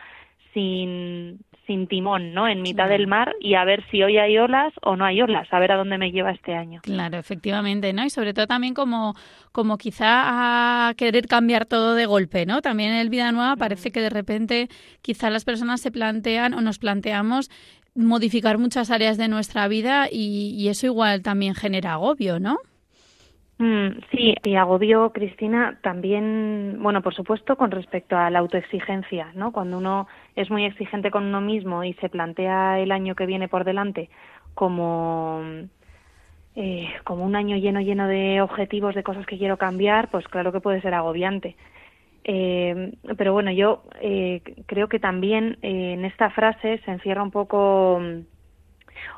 [0.53, 2.47] sin, sin timón, ¿no?
[2.47, 5.47] En mitad del mar y a ver si hoy hay olas o no hay olas,
[5.51, 6.81] a ver a dónde me lleva este año.
[6.81, 8.03] Claro, efectivamente, ¿no?
[8.03, 9.15] Y sobre todo también como,
[9.51, 12.61] como quizá a querer cambiar todo de golpe, ¿no?
[12.61, 14.67] También en el Vida Nueva parece que de repente
[15.01, 17.49] quizá las personas se plantean o nos planteamos
[17.95, 22.57] modificar muchas áreas de nuestra vida y, y eso igual también genera agobio, ¿no?
[23.61, 29.51] Mm, sí, y agobio, Cristina, también, bueno, por supuesto, con respecto a la autoexigencia, ¿no?
[29.51, 33.49] Cuando uno es muy exigente con uno mismo y se plantea el año que viene
[33.49, 34.09] por delante
[34.53, 35.41] como,
[36.55, 40.51] eh, como un año lleno, lleno de objetivos, de cosas que quiero cambiar, pues claro
[40.51, 41.55] que puede ser agobiante.
[42.23, 48.01] Eh, pero bueno, yo eh, creo que también en esta frase se encierra un poco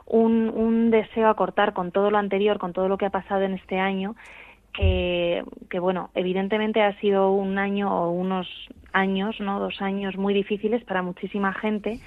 [0.06, 3.42] un, un deseo a cortar con todo lo anterior, con todo lo que ha pasado
[3.44, 4.16] en este año,
[4.74, 8.48] que, que bueno, evidentemente ha sido un año o unos
[8.94, 9.60] años, ¿no?
[9.60, 12.00] Dos años muy difíciles para muchísima gente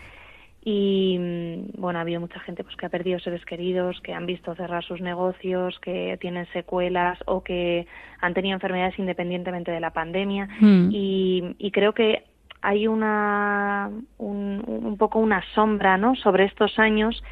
[0.65, 4.25] y mm, bueno ha habido mucha gente pues que ha perdido seres queridos que han
[4.25, 7.87] visto cerrar sus negocios que tienen secuelas o que
[8.21, 10.89] han tenido enfermedades independientemente de la pandemia mm.
[10.91, 12.25] y, y, creo que
[12.63, 17.23] hay una un, un, poco una sombra no sobre estos años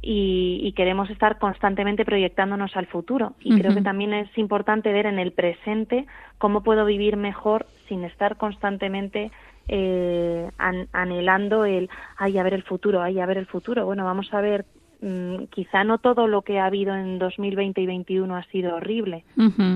[0.00, 3.34] y, queremos estar constantemente proyectándonos al futuro.
[3.40, 6.06] Y creo que también es importante ver en el presente
[6.38, 9.32] cómo puedo vivir mejor sin estar constantemente
[9.66, 10.50] eh,
[10.92, 13.84] anhelando el, ay, a ver el futuro, ay, a ver el futuro.
[13.84, 14.64] Bueno, vamos a ver,
[15.00, 19.24] mm, quizá no todo lo que ha habido en 2020 y 2021 ha sido horrible,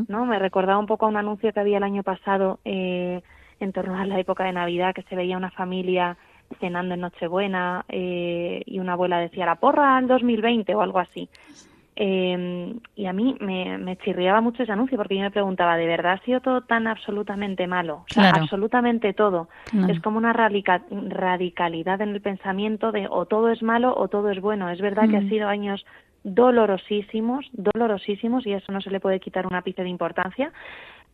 [0.09, 0.25] ¿no?
[0.25, 3.23] Me recordaba un poco a un anuncio que había el año pasado eh,
[3.61, 6.17] en torno a la época de Navidad, que se veía una familia
[6.61, 11.29] cenando en Nochebuena eh, y una abuela decía la porra al 2020 o algo así.
[11.95, 15.87] Eh, y a mí me, me, chirriaba mucho ese anuncio porque yo me preguntaba, ¿de
[15.87, 18.05] verdad ha sido todo tan absolutamente malo?
[18.11, 19.49] O sea, absolutamente todo.
[19.89, 24.41] Es como una radicalidad en el pensamiento de o todo es malo o todo es
[24.41, 24.71] bueno.
[24.71, 25.29] Es verdad que ha mm.
[25.29, 25.85] sido años
[26.25, 30.53] dolorosísimos, dolorosísimos y eso no se le puede quitar un ápice de importancia,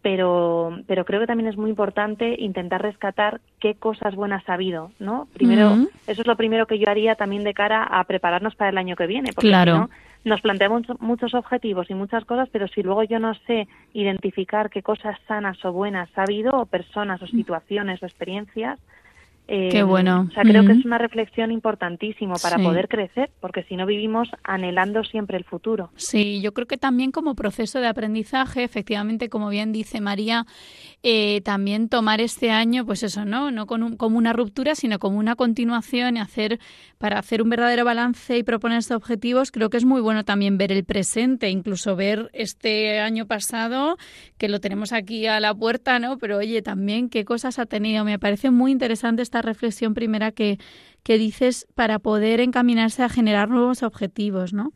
[0.03, 4.93] pero, pero creo que también es muy importante intentar rescatar qué cosas buenas ha habido,
[4.99, 5.27] ¿no?
[5.33, 8.79] Primero, eso es lo primero que yo haría también de cara a prepararnos para el
[8.79, 9.91] año que viene, porque claro.
[10.25, 14.83] nos planteamos muchos objetivos y muchas cosas, pero si luego yo no sé identificar qué
[14.83, 18.79] cosas sanas o buenas ha habido, o personas, o situaciones, o experiencias,
[19.51, 20.27] eh, Qué bueno.
[20.29, 24.29] O sea, creo que es una reflexión importantísima para poder crecer, porque si no vivimos
[24.45, 25.91] anhelando siempre el futuro.
[25.97, 30.45] Sí, yo creo que también como proceso de aprendizaje, efectivamente, como bien dice María,
[31.03, 33.51] eh, también tomar este año, pues eso, ¿no?
[33.51, 36.59] No con como una ruptura, sino como una continuación y hacer,
[36.99, 40.73] para hacer un verdadero balance y proponerse objetivos, creo que es muy bueno también ver
[40.73, 43.97] el presente, incluso ver este año pasado,
[44.37, 46.19] que lo tenemos aquí a la puerta, ¿no?
[46.19, 48.05] Pero oye, también qué cosas ha tenido.
[48.05, 50.59] Me parece muy interesante esta reflexión primera que,
[51.03, 54.73] que dices para poder encaminarse a generar nuevos objetivos, ¿no?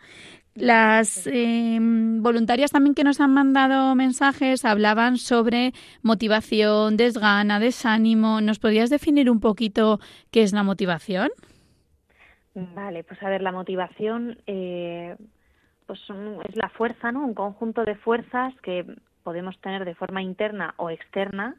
[0.55, 8.43] Las em, voluntarias también que nos han mandado mensajes hablaban sobre motivación, desgana, desánimo.
[8.43, 9.99] ¿Nos podrías definir un poquito
[10.31, 11.31] qué es la motivación?
[12.55, 15.17] Vale, pues a ver, la motivación eh,
[15.87, 16.01] pues
[16.49, 17.25] es la fuerza, ¿no?
[17.25, 18.85] Un conjunto de fuerzas que
[19.23, 21.57] podemos tener de forma interna o externa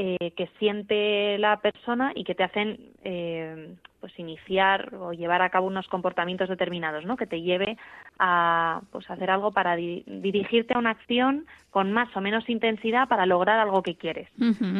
[0.00, 5.50] eh, que siente la persona y que te hacen eh, pues iniciar o llevar a
[5.50, 7.16] cabo unos comportamientos determinados, ¿no?
[7.16, 7.76] Que te lleve
[8.20, 13.08] a pues hacer algo para di- dirigirte a una acción con más o menos intensidad
[13.08, 14.28] para lograr algo que quieres,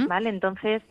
[0.07, 0.29] ¿vale?
[0.29, 0.83] Entonces,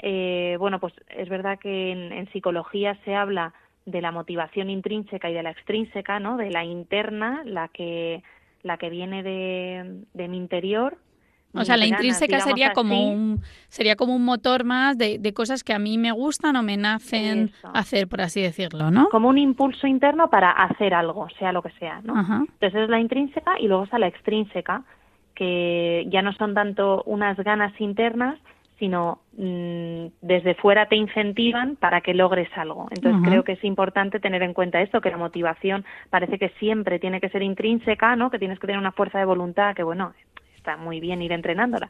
[0.00, 3.52] eh, bueno, pues es verdad que en, en psicología se habla
[3.84, 6.36] de la motivación intrínseca y de la extrínseca, ¿no?
[6.36, 8.24] De la interna, la que
[8.64, 10.98] la que viene de, de mi interior.
[11.56, 15.64] O sea, la intrínseca sería como un sería como un motor más de, de cosas
[15.64, 17.70] que a mí me gustan o me nacen Eso.
[17.74, 19.08] hacer, por así decirlo, ¿no?
[19.08, 22.18] como un impulso interno para hacer algo, sea lo que sea, ¿no?
[22.18, 22.40] Ajá.
[22.40, 24.82] Entonces es la intrínseca y luego está la extrínseca,
[25.34, 28.38] que ya no son tanto unas ganas internas,
[28.78, 32.88] sino mm, desde fuera te incentivan para que logres algo.
[32.90, 36.98] Entonces creo que es importante tener en cuenta esto, que la motivación parece que siempre
[36.98, 38.30] tiene que ser intrínseca, ¿no?
[38.30, 40.12] Que tienes que tener una fuerza de voluntad, que bueno,
[40.66, 41.88] está muy bien ir entrenándola,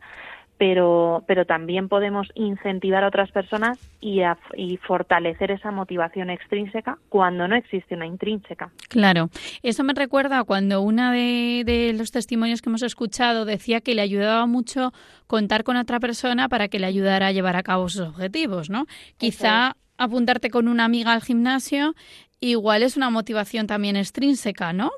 [0.59, 6.99] pero, pero también podemos incentivar a otras personas y, a- y fortalecer esa motivación extrínseca
[7.09, 8.71] cuando no existe una intrínseca.
[8.89, 9.29] Claro,
[9.63, 14.03] eso me recuerda cuando una de, de los testimonios que hemos escuchado decía que le
[14.03, 14.93] ayudaba mucho
[15.27, 18.85] contar con otra persona para que le ayudara a llevar a cabo sus objetivos, ¿no?
[19.17, 21.95] Quizá apuntarte con una amiga al gimnasio
[22.39, 24.91] igual es una motivación también extrínseca, ¿no?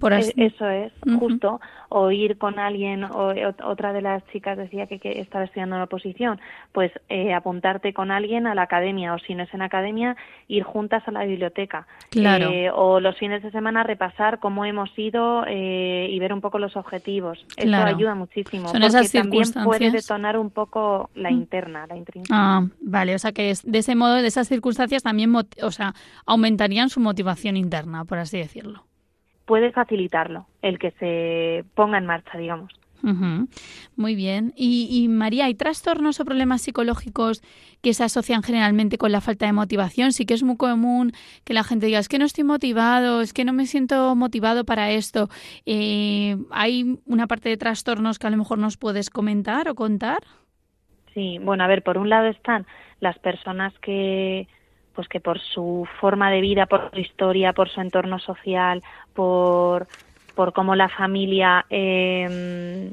[0.00, 1.60] Por así- E- Eso es, justo.
[1.94, 5.76] O ir con alguien, o ot- otra de las chicas decía que, que estaba estudiando
[5.76, 6.40] una oposición,
[6.72, 10.16] pues eh, apuntarte con alguien a la academia, o si no es en academia,
[10.48, 11.86] ir juntas a la biblioteca.
[12.10, 12.48] Claro.
[12.50, 16.58] Eh, o los fines de semana repasar cómo hemos ido eh, y ver un poco
[16.58, 17.44] los objetivos.
[17.56, 17.94] Eso Claro.
[17.96, 18.68] ayuda muchísimo.
[18.68, 19.92] Son porque esas también puede circunstancias.
[20.06, 22.34] detonar un poco la interna, la intrínseca.
[22.36, 25.92] Ah, vale, o sea que de ese modo, de esas circunstancias también, o sea,
[26.26, 28.84] aumentarían su motivación interna, por así decirlo.
[29.44, 32.72] Puede facilitarlo, el que se ponga en marcha, digamos.
[33.96, 34.52] Muy bien.
[34.56, 37.42] Y, y, María, ¿hay trastornos o problemas psicológicos
[37.82, 40.12] que se asocian generalmente con la falta de motivación?
[40.12, 41.12] Sí que es muy común
[41.44, 44.64] que la gente diga, es que no estoy motivado, es que no me siento motivado
[44.64, 45.28] para esto.
[45.66, 50.20] Eh, ¿Hay una parte de trastornos que a lo mejor nos puedes comentar o contar?
[51.12, 52.66] Sí, bueno, a ver, por un lado están
[53.00, 54.46] las personas que
[54.94, 58.82] pues que por su forma de vida, por su historia, por su entorno social,
[59.14, 59.86] por
[60.34, 62.90] por cómo la familia eh,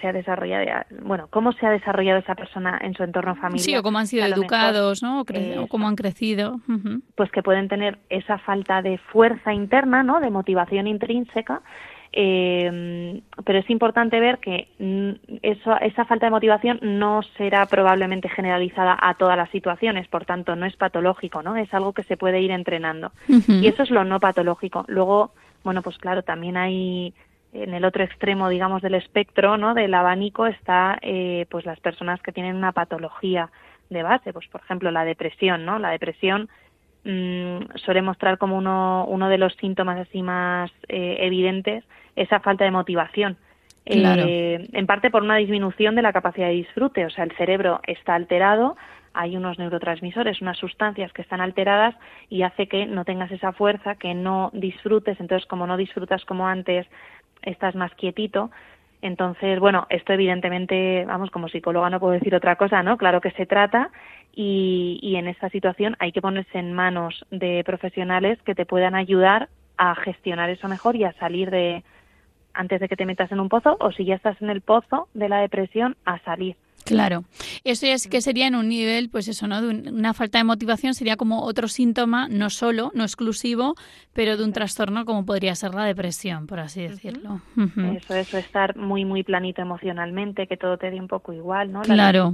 [0.00, 0.64] se ha desarrollado,
[1.02, 3.64] bueno, cómo se ha desarrollado esa persona en su entorno familiar.
[3.64, 5.22] Sí, o cómo han sido mejor, educados, ¿no?
[5.22, 6.60] O, cómo han crecido.
[7.14, 10.20] Pues que pueden tener esa falta de fuerza interna, ¿no?
[10.20, 11.62] De motivación intrínseca.
[12.16, 14.68] Eh, pero es importante ver que
[15.42, 20.54] eso, esa falta de motivación no será probablemente generalizada a todas las situaciones, por tanto
[20.54, 21.56] no es patológico, ¿no?
[21.56, 23.10] Es algo que se puede ir entrenando.
[23.26, 24.84] Y eso es lo no patológico.
[24.86, 25.32] Luego,
[25.64, 27.12] bueno, pues claro, también hay
[27.52, 29.74] en el otro extremo, digamos, del espectro, ¿no?
[29.74, 33.50] Del abanico está, eh, pues las personas que tienen una patología
[33.90, 35.80] de base, pues por ejemplo la depresión, ¿no?
[35.80, 36.48] La depresión
[37.04, 41.84] mm, suele mostrar como uno, uno de los síntomas así más eh, evidentes
[42.16, 43.36] esa falta de motivación.
[43.84, 44.24] Claro.
[44.26, 47.80] Eh, en parte por una disminución de la capacidad de disfrute, o sea, el cerebro
[47.86, 48.76] está alterado,
[49.12, 51.94] hay unos neurotransmisores, unas sustancias que están alteradas
[52.28, 56.48] y hace que no tengas esa fuerza, que no disfrutes, entonces como no disfrutas como
[56.48, 56.86] antes,
[57.42, 58.50] estás más quietito.
[59.02, 62.96] Entonces, bueno, esto evidentemente, vamos, como psicóloga no puedo decir otra cosa, ¿no?
[62.96, 63.90] Claro que se trata
[64.36, 68.94] y, y en esta situación hay que ponerse en manos de profesionales que te puedan
[68.94, 71.82] ayudar a gestionar eso mejor y a salir de,
[72.52, 75.08] antes de que te metas en un pozo o si ya estás en el pozo
[75.14, 76.56] de la depresión, a salir.
[76.84, 77.24] Claro,
[77.64, 79.62] eso ya es que sería en un nivel, pues eso, ¿no?
[79.62, 83.74] De un- una falta de motivación sería como otro síntoma, no solo, no exclusivo,
[84.12, 87.40] pero de un trastorno como podría ser la depresión, por así decirlo.
[87.96, 91.80] Eso, eso, estar muy, muy planito emocionalmente, que todo te dé un poco igual, ¿no?
[91.84, 92.32] La Claro.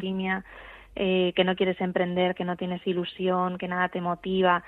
[0.97, 4.63] Eh, que no quieres emprender, que no tienes ilusión, que nada te motiva,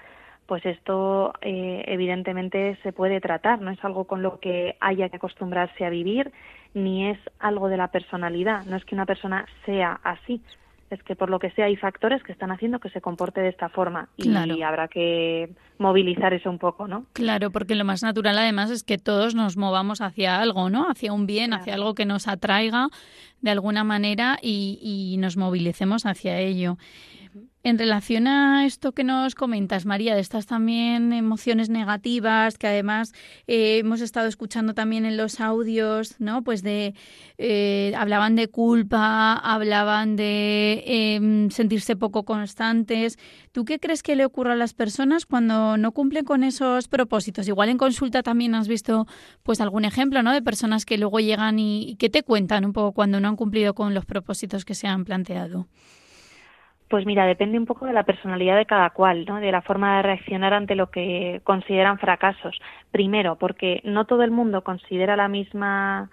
[0.46, 5.16] pues esto eh, evidentemente se puede tratar, no es algo con lo que haya que
[5.16, 6.32] acostumbrarse a vivir,
[6.74, 10.42] ni es algo de la personalidad, no es que una persona sea así,
[10.94, 13.48] es que por lo que sea hay factores que están haciendo que se comporte de
[13.48, 14.54] esta forma y Claro.
[14.64, 17.06] habrá que movilizar eso un poco, ¿no?
[17.12, 20.88] Claro, porque lo más natural además es que todos nos movamos hacia algo, ¿no?
[20.88, 22.88] Hacia un bien, hacia algo que nos atraiga
[23.40, 26.76] de alguna manera y, y nos movilicemos hacia ello.
[27.64, 33.12] En relación a esto que nos comentas, María, de estas también emociones negativas, que además
[33.46, 36.42] eh, hemos estado escuchando también en los audios, ¿no?
[36.42, 36.94] Pues de
[37.38, 43.16] eh, hablaban de culpa, hablaban de em, sentirse poco constantes.
[43.52, 47.46] ¿Tú qué crees que le ocurre a las personas cuando no cumplen con esos propósitos?
[47.46, 49.06] Igual en consulta también has visto,
[49.44, 50.32] pues algún ejemplo, ¿no?
[50.32, 53.36] De personas que luego llegan y, y que te cuentan un poco cuando no han
[53.36, 55.68] cumplido con los propósitos que se han planteado.
[56.92, 59.40] Pues mira, depende un poco de la personalidad de cada cual, ¿no?
[59.40, 62.60] de la forma de reaccionar ante lo que consideran fracasos.
[62.90, 66.10] Primero, porque no todo el mundo considera la misma,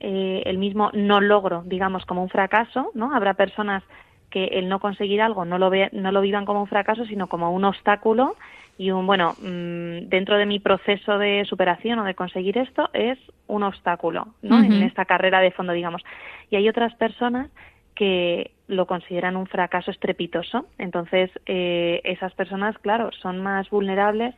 [0.00, 3.14] eh, el mismo no logro, digamos, como un fracaso, ¿no?
[3.14, 3.82] Habrá personas
[4.28, 7.28] que el no conseguir algo no lo, ve, no lo vivan como un fracaso, sino
[7.28, 8.36] como un obstáculo
[8.76, 13.18] y un, bueno, mmm, dentro de mi proceso de superación o de conseguir esto es
[13.46, 14.58] un obstáculo, ¿no?
[14.58, 14.76] Uh -huh.
[14.76, 16.02] En esta carrera de fondo, digamos.
[16.50, 17.48] Y hay otras personas
[17.94, 20.66] que lo consideran un fracaso estrepitoso.
[20.78, 24.34] Entonces, eh, esas personas, claro, son más vulnerables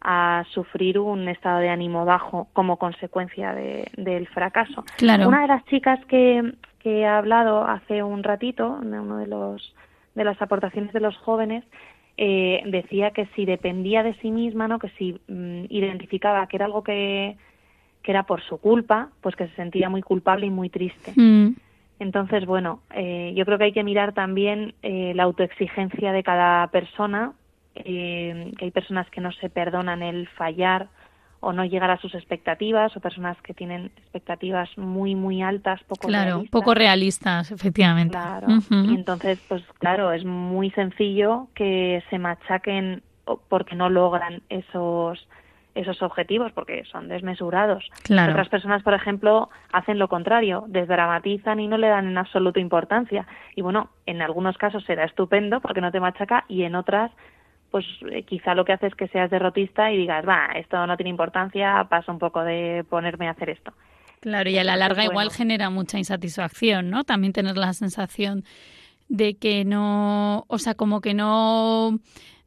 [0.00, 4.84] a sufrir un estado de ánimo bajo como consecuencia de, del fracaso.
[4.96, 5.28] Claro.
[5.28, 9.74] Una de las chicas que, que he hablado hace un ratito, de uno de los
[10.14, 11.62] de las aportaciones de los jóvenes,
[12.16, 16.64] eh, decía que si dependía de sí misma, no, que si mm, identificaba que era
[16.64, 17.36] algo que,
[18.02, 21.12] que era por su culpa, pues que se sentía muy culpable y muy triste.
[21.14, 21.56] Mm.
[21.98, 26.66] Entonces, bueno, eh, yo creo que hay que mirar también eh, la autoexigencia de cada
[26.68, 27.32] persona,
[27.74, 30.88] eh, que hay personas que no se perdonan el fallar
[31.40, 36.08] o no llegar a sus expectativas, o personas que tienen expectativas muy, muy altas, poco
[36.08, 36.50] claro, realistas.
[36.50, 38.16] poco realistas, efectivamente.
[38.16, 38.90] Claro, uh -huh.
[38.90, 43.02] y entonces, pues claro, es muy sencillo que se machaquen
[43.48, 45.28] porque no logran esos
[45.76, 47.84] esos objetivos porque son desmesurados.
[48.02, 48.32] Claro.
[48.32, 53.26] Otras personas, por ejemplo, hacen lo contrario, desdramatizan y no le dan en absoluto importancia.
[53.54, 57.12] Y bueno, en algunos casos será estupendo porque no te machaca y en otras,
[57.70, 60.96] pues eh, quizá lo que hace es que seas derrotista y digas, va, esto no
[60.96, 63.72] tiene importancia, paso un poco de ponerme a hacer esto.
[64.20, 65.12] Claro, y a la larga bueno.
[65.12, 67.04] igual genera mucha insatisfacción, ¿no?
[67.04, 68.44] También tener la sensación
[69.08, 72.00] de que no, o sea, como que no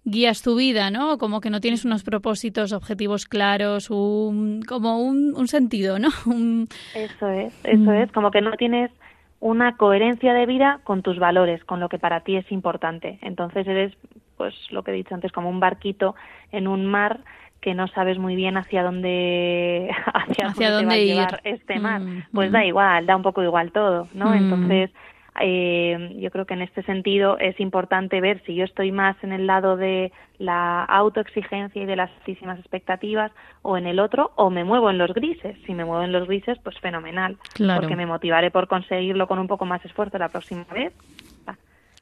[0.10, 1.18] guías tu vida, ¿no?
[1.18, 6.10] Como que no tienes unos propósitos, objetivos claros, un, como un, un sentido, ¿no?
[6.26, 6.68] Un...
[6.96, 8.02] Eso es, eso mm.
[8.02, 8.92] es, como que no tienes
[9.40, 13.20] una coherencia de vida con tus valores, con lo que para ti es importante.
[13.22, 13.94] Entonces eres,
[14.38, 16.16] pues lo que he dicho antes, como un barquito
[16.52, 17.22] en un mar
[17.62, 21.12] que no sabes muy bien hacia dónde hacia, ¿Hacia dónde, dónde te va ir?
[21.12, 22.02] a llevar este mar.
[22.02, 22.54] Mm, pues mm.
[22.54, 24.32] da igual, da un poco igual todo, ¿no?
[24.32, 24.34] Mm.
[24.34, 24.92] Entonces
[25.40, 29.32] eh, yo creo que en este sentido es importante ver si yo estoy más en
[29.32, 34.50] el lado de la autoexigencia y de las altísimas expectativas o en el otro o
[34.50, 35.58] me muevo en los grises.
[35.66, 37.82] Si me muevo en los grises, pues fenomenal, Claro.
[37.82, 40.94] porque me motivaré por conseguirlo con un poco más esfuerzo la próxima vez.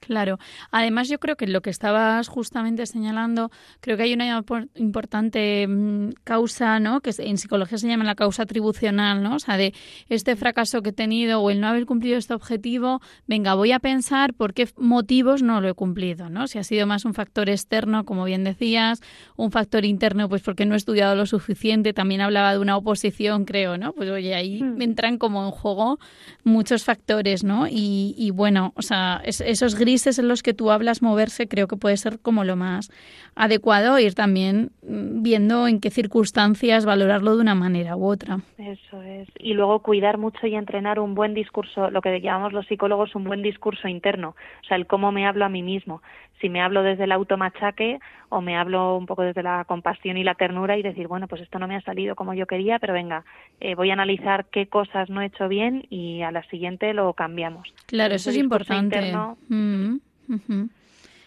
[0.08, 0.40] Claro.
[0.72, 3.52] Además, yo creo que lo que estabas justamente señalando,
[3.82, 7.02] creo que hay una por- importante mm, causa, ¿no?
[7.02, 9.36] Que en psicología se llama la causa atribucional, ¿no?
[9.36, 9.74] O sea, de
[10.08, 13.80] este fracaso que he tenido o el no haber cumplido este objetivo, venga, voy a
[13.80, 16.48] pensar por qué motivos no lo he cumplido, ¿no?
[16.48, 19.02] Si ha sido más un factor externo, como bien decías,
[19.36, 21.92] un factor interno, pues porque no he estudiado lo suficiente.
[21.94, 23.92] También hablaba de una oposición, creo, ¿no?
[23.92, 24.82] Pues oye, ahí Mm.
[24.82, 26.00] entran como en juego
[26.46, 27.68] muchos factores, ¿no?
[27.68, 31.68] Y, y bueno, o sea, es- esos grises en los que tú hablas moverse creo
[31.68, 32.92] que puede ser como lo más
[33.36, 38.40] adecuado, ir también mm, viendo en qué circunstancias valorarlo de una manera u otra.
[38.58, 39.28] Eso es.
[39.40, 43.24] Y luego cuidar mucho y entrenar un buen discurso, lo que llamamos los psicólogos un
[43.24, 46.02] buen discurso interno, o sea, el cómo me hablo a mí mismo.
[46.42, 50.24] Si me hablo desde el automachaque o me hablo un poco desde la compasión y
[50.24, 52.94] la ternura y decir, bueno, pues esto no me ha salido como yo quería, pero
[52.94, 53.26] venga,
[53.60, 57.14] eh, voy a analizar qué cosas no he hecho bien y a la siguiente lo
[57.14, 57.74] cambiamos.
[57.88, 58.98] Claro, eso es importante.
[58.98, 60.66] interno, Mm.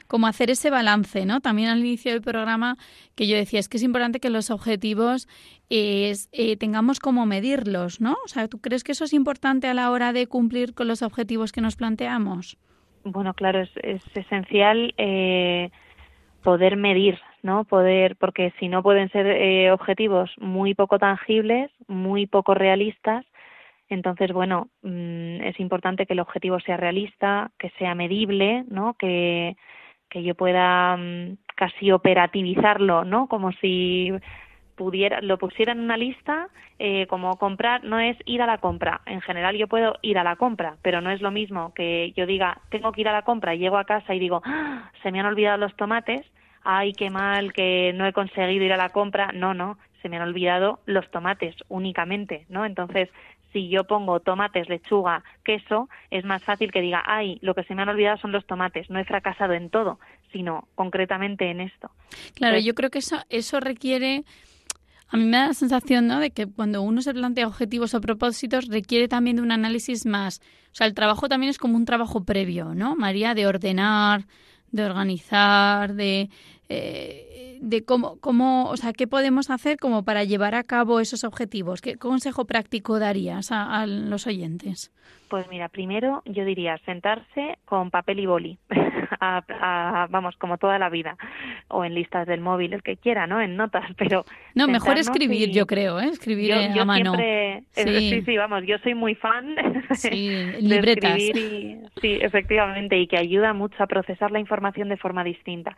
[0.06, 1.40] Como hacer ese balance, ¿no?
[1.40, 2.76] También al inicio del programa
[3.14, 5.28] que yo decía, es que es importante que los objetivos
[5.70, 8.16] es, eh, tengamos como medirlos, ¿no?
[8.24, 11.02] O sea, ¿tú crees que eso es importante a la hora de cumplir con los
[11.02, 12.58] objetivos que nos planteamos?
[13.04, 15.70] Bueno, claro, es, es esencial eh,
[16.42, 17.64] poder medir, ¿no?
[17.64, 23.24] Poder, porque si no pueden ser eh, objetivos muy poco tangibles, muy poco realistas,
[23.90, 28.94] entonces, bueno, mm, es importante que el objetivo sea realista, que sea medible, ¿no?
[28.94, 29.56] Que,
[30.08, 33.26] que yo pueda mm, casi operativizarlo, ¿no?
[33.26, 34.12] Como si
[34.80, 39.02] pudiera, lo pusiera en una lista, eh, como comprar, no es ir a la compra.
[39.04, 42.24] En general yo puedo ir a la compra, pero no es lo mismo que yo
[42.24, 45.20] diga, tengo que ir a la compra, llego a casa y digo, "Ah, se me
[45.20, 46.24] han olvidado los tomates,
[46.62, 49.32] ay, qué mal que no he conseguido ir a la compra.
[49.34, 52.64] No, no, se me han olvidado los tomates únicamente, ¿no?
[52.64, 53.10] Entonces,
[53.52, 57.74] si yo pongo tomates, lechuga, queso, es más fácil que diga, ay, lo que se
[57.74, 59.98] me han olvidado son los tomates, no he fracasado en todo,
[60.32, 61.90] sino concretamente en esto.
[62.34, 64.22] Claro, yo creo que eso, eso requiere
[65.10, 66.20] a mí me da la sensación ¿no?
[66.20, 70.40] de que cuando uno se plantea objetivos o propósitos requiere también de un análisis más.
[70.72, 73.34] O sea, el trabajo también es como un trabajo previo, ¿no, María?
[73.34, 74.26] De ordenar,
[74.70, 76.30] de organizar, de,
[76.68, 81.24] eh, de cómo, cómo, o sea, qué podemos hacer como para llevar a cabo esos
[81.24, 81.80] objetivos.
[81.80, 84.92] ¿Qué consejo práctico darías a, a los oyentes?
[85.28, 88.58] Pues mira, primero yo diría sentarse con papel y boli.
[89.20, 91.16] a, a, vamos, como toda la vida,
[91.68, 93.40] o en listas del móvil, el que quiera, ¿no?
[93.40, 94.24] En notas, pero...
[94.54, 95.52] No, mejor escribir, y...
[95.52, 96.06] yo creo, ¿eh?
[96.06, 97.14] Escribir yo, a mano.
[97.14, 98.10] Siempre, sí.
[98.10, 99.54] sí, sí, vamos, yo soy muy fan
[99.94, 101.16] sí, de libretas.
[101.16, 105.76] escribir y, sí, efectivamente, y que ayuda mucho a procesar la información de forma distinta.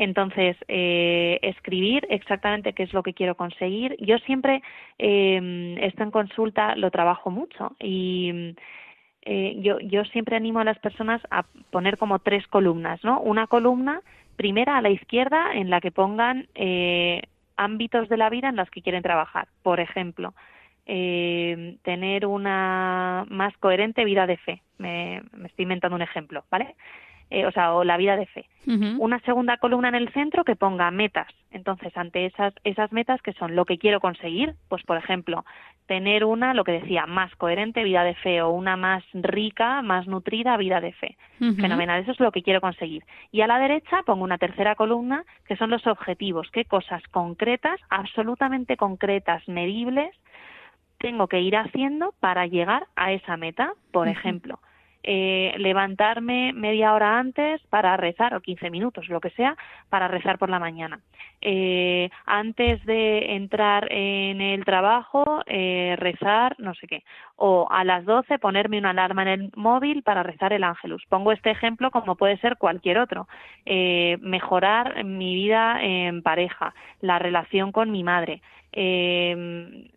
[0.00, 3.96] Entonces, eh, escribir exactamente qué es lo que quiero conseguir.
[4.00, 4.62] Yo siempre,
[4.98, 8.54] eh, esto en consulta lo trabajo mucho y
[9.20, 13.20] eh, yo, yo siempre animo a las personas a poner como tres columnas, ¿no?
[13.20, 14.00] Una columna
[14.36, 17.20] primera a la izquierda en la que pongan eh,
[17.58, 19.48] ámbitos de la vida en los que quieren trabajar.
[19.62, 20.32] Por ejemplo,
[20.86, 24.62] eh, tener una más coherente vida de fe.
[24.78, 26.74] Me, me estoy inventando un ejemplo, ¿vale?
[27.30, 28.46] Eh, o sea, o la vida de fe.
[28.66, 28.96] Uh -huh.
[28.98, 31.28] Una segunda columna en el centro que ponga metas.
[31.52, 35.44] Entonces, ante esas, esas metas que son lo que quiero conseguir, pues por ejemplo,
[35.86, 40.08] tener una, lo que decía, más coherente vida de fe o una más rica, más
[40.08, 41.16] nutrida vida de fe.
[41.40, 41.60] Uh -huh.
[41.60, 43.04] Fenomenal, eso es lo que quiero conseguir.
[43.30, 47.80] Y a la derecha pongo una tercera columna que son los objetivos, qué cosas concretas,
[47.90, 50.10] absolutamente concretas, medibles,
[50.98, 53.72] tengo que ir haciendo para llegar a esa meta.
[53.92, 54.16] Por uh -huh.
[54.16, 54.58] ejemplo,
[55.02, 59.56] eh, levantarme media hora antes para rezar, o 15 minutos, lo que sea,
[59.88, 61.00] para rezar por la mañana.
[61.42, 67.02] Eh, antes de entrar en el trabajo, eh, rezar, no sé qué.
[67.36, 71.04] O a las 12 ponerme una alarma en el móvil para rezar el ángelus.
[71.08, 73.26] Pongo este ejemplo como puede ser cualquier otro.
[73.64, 78.42] Eh, mejorar mi vida en pareja, la relación con mi madre.
[78.72, 79.90] Eh,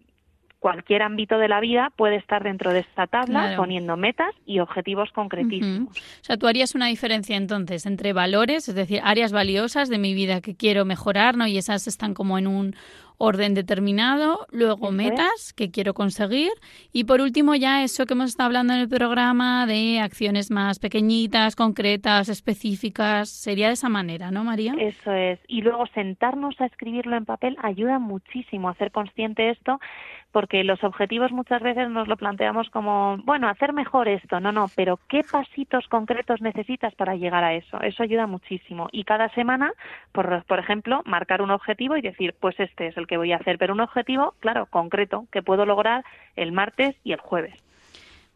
[0.63, 3.57] cualquier ámbito de la vida puede estar dentro de esta tabla Claro.
[3.57, 5.89] poniendo metas y objetivos concretísimos.
[5.89, 10.13] O sea, tú harías una diferencia entonces entre valores, es decir, áreas valiosas de mi
[10.13, 11.47] vida que quiero mejorar, ¿no?
[11.47, 12.75] Y esas están como en un
[13.17, 14.93] orden determinado, luego Eso es.
[14.93, 16.51] metas que quiero conseguir
[16.91, 20.79] y por último ya eso que hemos estado hablando en el programa de acciones más
[20.79, 24.73] pequeñitas, concretas, específicas, sería de esa manera, ¿no, María?
[24.77, 25.39] Eso es.
[25.47, 29.79] Y luego sentarnos a escribirlo en papel ayuda muchísimo a hacer consciente esto,
[30.31, 34.39] porque los objetivos muchas veces nos lo planteamos como, bueno, hacer mejor esto.
[34.39, 37.79] No, no, pero ¿qué pasitos concretos necesitas para llegar a eso?
[37.81, 38.89] Eso ayuda muchísimo.
[38.91, 39.71] Y cada semana,
[40.11, 43.35] por, por ejemplo, marcar un objetivo y decir, pues este es el que voy a
[43.35, 46.03] hacer, pero un objetivo, claro, concreto, que puedo lograr
[46.35, 47.53] el martes y el jueves.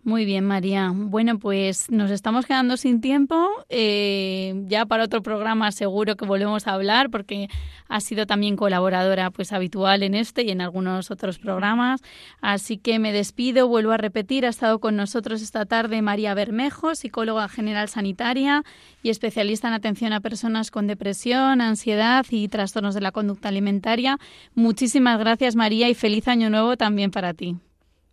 [0.07, 0.93] Muy bien, María.
[0.95, 3.49] Bueno, pues nos estamos quedando sin tiempo.
[3.67, 7.49] Eh, ya para otro programa seguro que volvemos a hablar porque
[7.89, 12.03] ha sido también colaboradora pues habitual en este y en algunos otros programas.
[12.39, 16.95] Así que me despido, vuelvo a repetir, ha estado con nosotros esta tarde María Bermejo,
[16.95, 18.63] psicóloga general sanitaria
[19.03, 24.19] y especialista en atención a personas con depresión, ansiedad y trastornos de la conducta alimentaria.
[24.55, 27.57] Muchísimas gracias, María, y feliz año nuevo también para ti.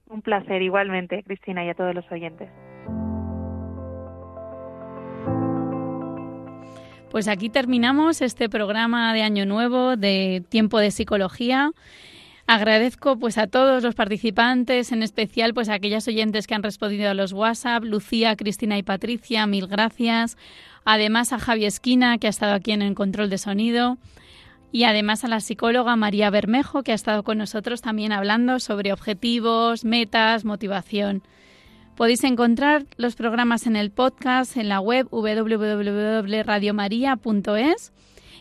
[0.06, 2.48] Un placer igualmente, Cristina, y a todos los oyentes.
[7.10, 11.70] Pues aquí terminamos este programa de Año Nuevo de Tiempo de Psicología.
[12.46, 17.08] Agradezco pues a todos los participantes, en especial pues a aquellas oyentes que han respondido
[17.08, 20.36] a los WhatsApp, Lucía, Cristina y Patricia, mil gracias.
[20.84, 23.96] Además a Javi Esquina, que ha estado aquí en el control de sonido.
[24.74, 28.92] Y además a la psicóloga María Bermejo, que ha estado con nosotros también hablando sobre
[28.92, 31.22] objetivos, metas, motivación.
[31.94, 37.92] Podéis encontrar los programas en el podcast en la web www.radiomaria.es